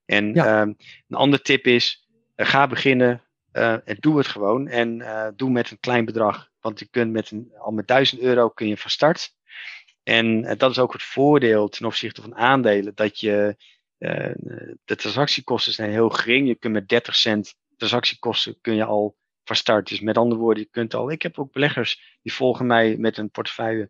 En 0.05 0.33
ja. 0.33 0.61
een 0.61 0.77
andere 1.09 1.43
tip 1.43 1.65
is, 1.65 2.09
ga 2.35 2.67
beginnen 2.67 3.23
en 3.51 3.97
doe 3.99 4.17
het 4.17 4.27
gewoon. 4.27 4.67
En 4.67 5.03
doe 5.35 5.49
met 5.49 5.71
een 5.71 5.79
klein 5.79 6.05
bedrag. 6.05 6.49
Want 6.61 6.79
je 6.79 6.87
kunt 6.89 7.11
met 7.11 7.31
een, 7.31 7.53
al 7.57 7.71
met 7.71 7.87
1000 7.87 8.21
euro 8.21 8.49
kun 8.49 8.67
je 8.67 8.77
van 8.77 8.91
start. 8.91 9.33
En 10.09 10.43
uh, 10.43 10.51
dat 10.57 10.71
is 10.71 10.79
ook 10.79 10.93
het 10.93 11.03
voordeel 11.03 11.69
ten 11.69 11.85
opzichte 11.85 12.21
van 12.21 12.35
aandelen, 12.35 12.95
dat 12.95 13.19
je 13.19 13.55
uh, 13.59 13.65
de 14.85 14.95
transactiekosten 14.95 15.73
zijn 15.73 15.91
heel 15.91 16.09
gering. 16.09 16.47
Je 16.47 16.55
kunt 16.55 16.73
met 16.73 16.89
30 16.89 17.15
cent 17.15 17.55
transactiekosten 17.77 18.61
kun 18.61 18.75
je 18.75 18.83
al 18.83 19.17
van 19.43 19.55
start. 19.55 19.87
Dus 19.87 19.99
met 19.99 20.17
andere 20.17 20.41
woorden, 20.41 20.63
je 20.63 20.69
kunt 20.69 20.93
al. 20.93 21.11
Ik 21.11 21.21
heb 21.21 21.39
ook 21.39 21.51
beleggers 21.51 22.17
die 22.21 22.33
volgen 22.33 22.65
mij 22.65 22.97
met 22.97 23.17
een 23.17 23.29
portefeuille 23.29 23.89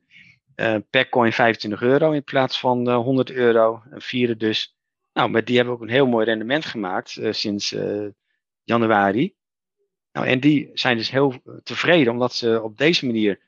uh, 0.56 0.76
per 0.90 1.10
coin 1.10 1.34
25 1.34 1.82
euro 1.82 2.12
in 2.12 2.24
plaats 2.24 2.60
van 2.60 2.90
100 2.90 3.32
euro. 3.32 3.84
Een 3.90 4.02
vierde 4.02 4.38
dus. 4.38 4.78
Nou, 5.14 5.30
met 5.30 5.48
die 5.48 5.56
hebben 5.56 5.74
ook 5.74 5.82
een 5.82 5.90
heel 5.90 6.08
mooi 6.08 6.26
rendement 6.26 6.66
gemaakt 6.66 7.20
sinds 7.30 7.76
januari. 8.64 9.36
Nou, 10.12 10.28
en 10.28 10.40
die 10.40 10.70
zijn 10.74 10.98
dus 10.98 11.12
heel 11.12 11.42
tevreden 11.64 12.14
omdat 12.14 12.34
ze 12.34 12.62
op 12.62 12.78
deze 12.78 13.06
manier 13.06 13.40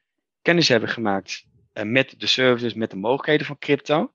kennis 0.41 0.67
hebben 0.67 0.89
gemaakt 0.89 1.45
uh, 1.73 1.83
met 1.83 2.15
de 2.17 2.27
services, 2.27 2.73
met 2.73 2.89
de 2.89 2.95
mogelijkheden 2.95 3.45
van 3.45 3.57
crypto. 3.57 4.13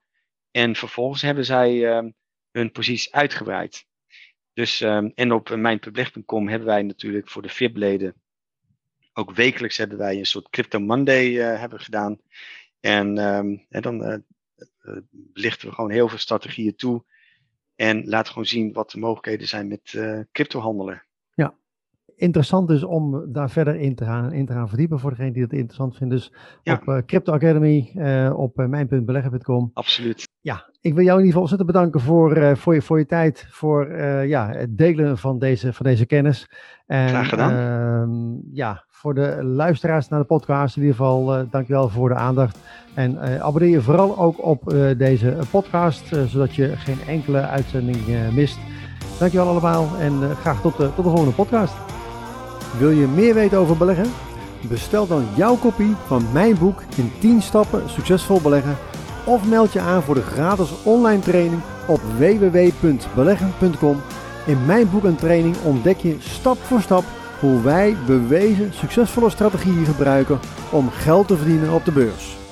En 0.51 0.75
vervolgens 0.75 1.23
hebben 1.23 1.45
zij 1.45 1.73
uh, 1.75 2.11
hun 2.57 2.73
positie 2.73 3.15
uitgebreid. 3.15 3.87
Dus, 4.53 4.81
um, 4.81 5.13
en 5.15 5.33
op 5.33 5.57
mijnpubliek.com 5.57 6.49
hebben 6.49 6.69
wij 6.69 6.83
natuurlijk 6.83 7.31
voor 7.31 7.43
de 7.43 7.49
VIP-leden 7.49 8.15
ook 9.13 9.33
wekelijks 9.33 9.77
hebben 9.77 9.99
wij 9.99 10.19
een 10.19 10.27
soort 10.27 10.49
Crypto 10.49 10.79
Monday 10.79 11.27
uh, 11.27 11.61
hebben 11.61 11.81
gedaan. 11.81 12.21
En, 12.81 13.19
en 13.69 13.83
dan 13.83 14.05
uh, 14.05 14.17
lichten 15.33 15.69
we 15.69 15.75
gewoon 15.75 15.91
heel 15.91 16.09
veel 16.09 16.19
strategieën 16.19 16.77
toe. 16.77 17.05
En 17.75 18.09
laten 18.09 18.33
gewoon 18.33 18.47
zien 18.47 18.73
wat 18.73 18.91
de 18.91 18.99
mogelijkheden 18.99 19.49
zijn 19.49 19.69
met 19.69 19.93
uh, 19.93 20.21
crypto 20.33 20.61
handelen 20.61 21.06
interessant 22.17 22.71
is 22.71 22.85
om 22.85 23.33
daar 23.33 23.51
verder 23.51 23.77
in 23.77 23.95
te 23.95 24.05
gaan, 24.05 24.33
in 24.33 24.47
te 24.47 24.53
gaan 24.53 24.69
verdiepen 24.69 24.99
voor 24.99 25.11
degene 25.11 25.33
die 25.33 25.43
dat 25.43 25.53
interessant 25.53 25.97
vindt. 25.97 26.15
Dus 26.15 26.33
op 26.65 26.89
uh, 26.89 26.99
Crypto 27.07 27.33
Academy, 27.33 27.93
uh, 27.95 28.33
op 28.37 28.61
uh, 28.61 28.67
mijn.beleggen.com. 28.67 29.71
Absoluut. 29.75 30.29
Ja, 30.41 30.71
ik 30.81 30.95
wil 30.95 31.05
jou 31.05 31.19
in 31.19 31.27
ieder 31.27 31.27
geval 31.27 31.41
ontzettend 31.41 31.71
bedanken 31.71 32.01
voor, 32.01 32.57
voor, 32.57 32.75
je, 32.75 32.83
voor 32.83 32.99
je 32.99 33.07
tijd, 33.07 33.47
voor 33.51 34.01
ja, 34.27 34.51
het 34.51 34.79
delen 34.79 35.19
van 35.19 35.39
deze, 35.39 35.73
van 35.73 35.87
deze 35.87 36.07
kennis. 36.07 36.51
En, 36.87 37.09
Graag 37.09 37.29
gedaan. 37.29 37.53
Ehm, 37.53 38.55
ja, 38.57 38.85
voor 38.89 39.15
de 39.15 39.45
luisteraars 39.45 40.09
naar 40.09 40.21
de 40.21 40.27
podcast 40.27 40.77
in 40.77 40.83
ieder 40.83 40.97
geval, 40.97 41.49
dankjewel 41.51 41.89
voor 41.89 42.09
de 42.09 42.15
aandacht. 42.15 42.59
En 42.95 43.19
abonneer 43.43 43.71
je 43.71 43.81
vooral 43.81 44.19
ook 44.19 44.45
op 44.45 44.71
deze 44.99 45.39
podcast, 45.51 46.07
zodat 46.27 46.55
je 46.55 46.77
geen 46.77 47.01
enkele 47.07 47.41
uitzending 47.41 48.33
mist. 48.35 48.59
Dankjewel 49.19 49.49
allemaal 49.49 49.97
en 49.99 50.37
graag 50.37 50.61
tot, 50.61 50.77
tot 50.77 50.97
de 50.97 51.03
volgende 51.03 51.33
podcast. 51.33 51.96
Wil 52.79 52.91
je 52.91 53.07
meer 53.07 53.35
weten 53.35 53.59
over 53.59 53.77
beleggen? 53.77 54.13
Bestel 54.69 55.07
dan 55.07 55.27
jouw 55.35 55.57
kopie 55.57 55.95
van 56.07 56.27
mijn 56.33 56.59
boek 56.59 56.83
in 56.97 57.13
10 57.19 57.43
stappen 57.43 57.91
succesvol 57.91 58.41
beleggen 58.41 58.77
of 59.25 59.49
meld 59.49 59.73
je 59.73 59.81
aan 59.81 60.03
voor 60.03 60.15
de 60.15 60.23
gratis 60.23 60.83
online 60.83 61.21
training 61.21 61.63
op 61.87 62.01
www.beleggen.com. 62.19 64.01
In 64.47 64.65
mijn 64.67 64.91
boek 64.91 65.05
en 65.05 65.17
training 65.17 65.57
ontdek 65.65 65.99
je 65.99 66.17
stap 66.19 66.59
voor 66.59 66.81
stap 66.81 67.05
hoe 67.41 67.63
wij 67.63 67.97
bewezen 68.07 68.73
succesvolle 68.75 69.31
strategieën 69.31 69.85
gebruiken 69.85 70.39
om 70.71 70.91
geld 70.91 71.29
te 71.29 71.37
verdienen 71.37 71.73
op 71.73 71.85
de 71.85 71.93
beurs. 71.93 72.46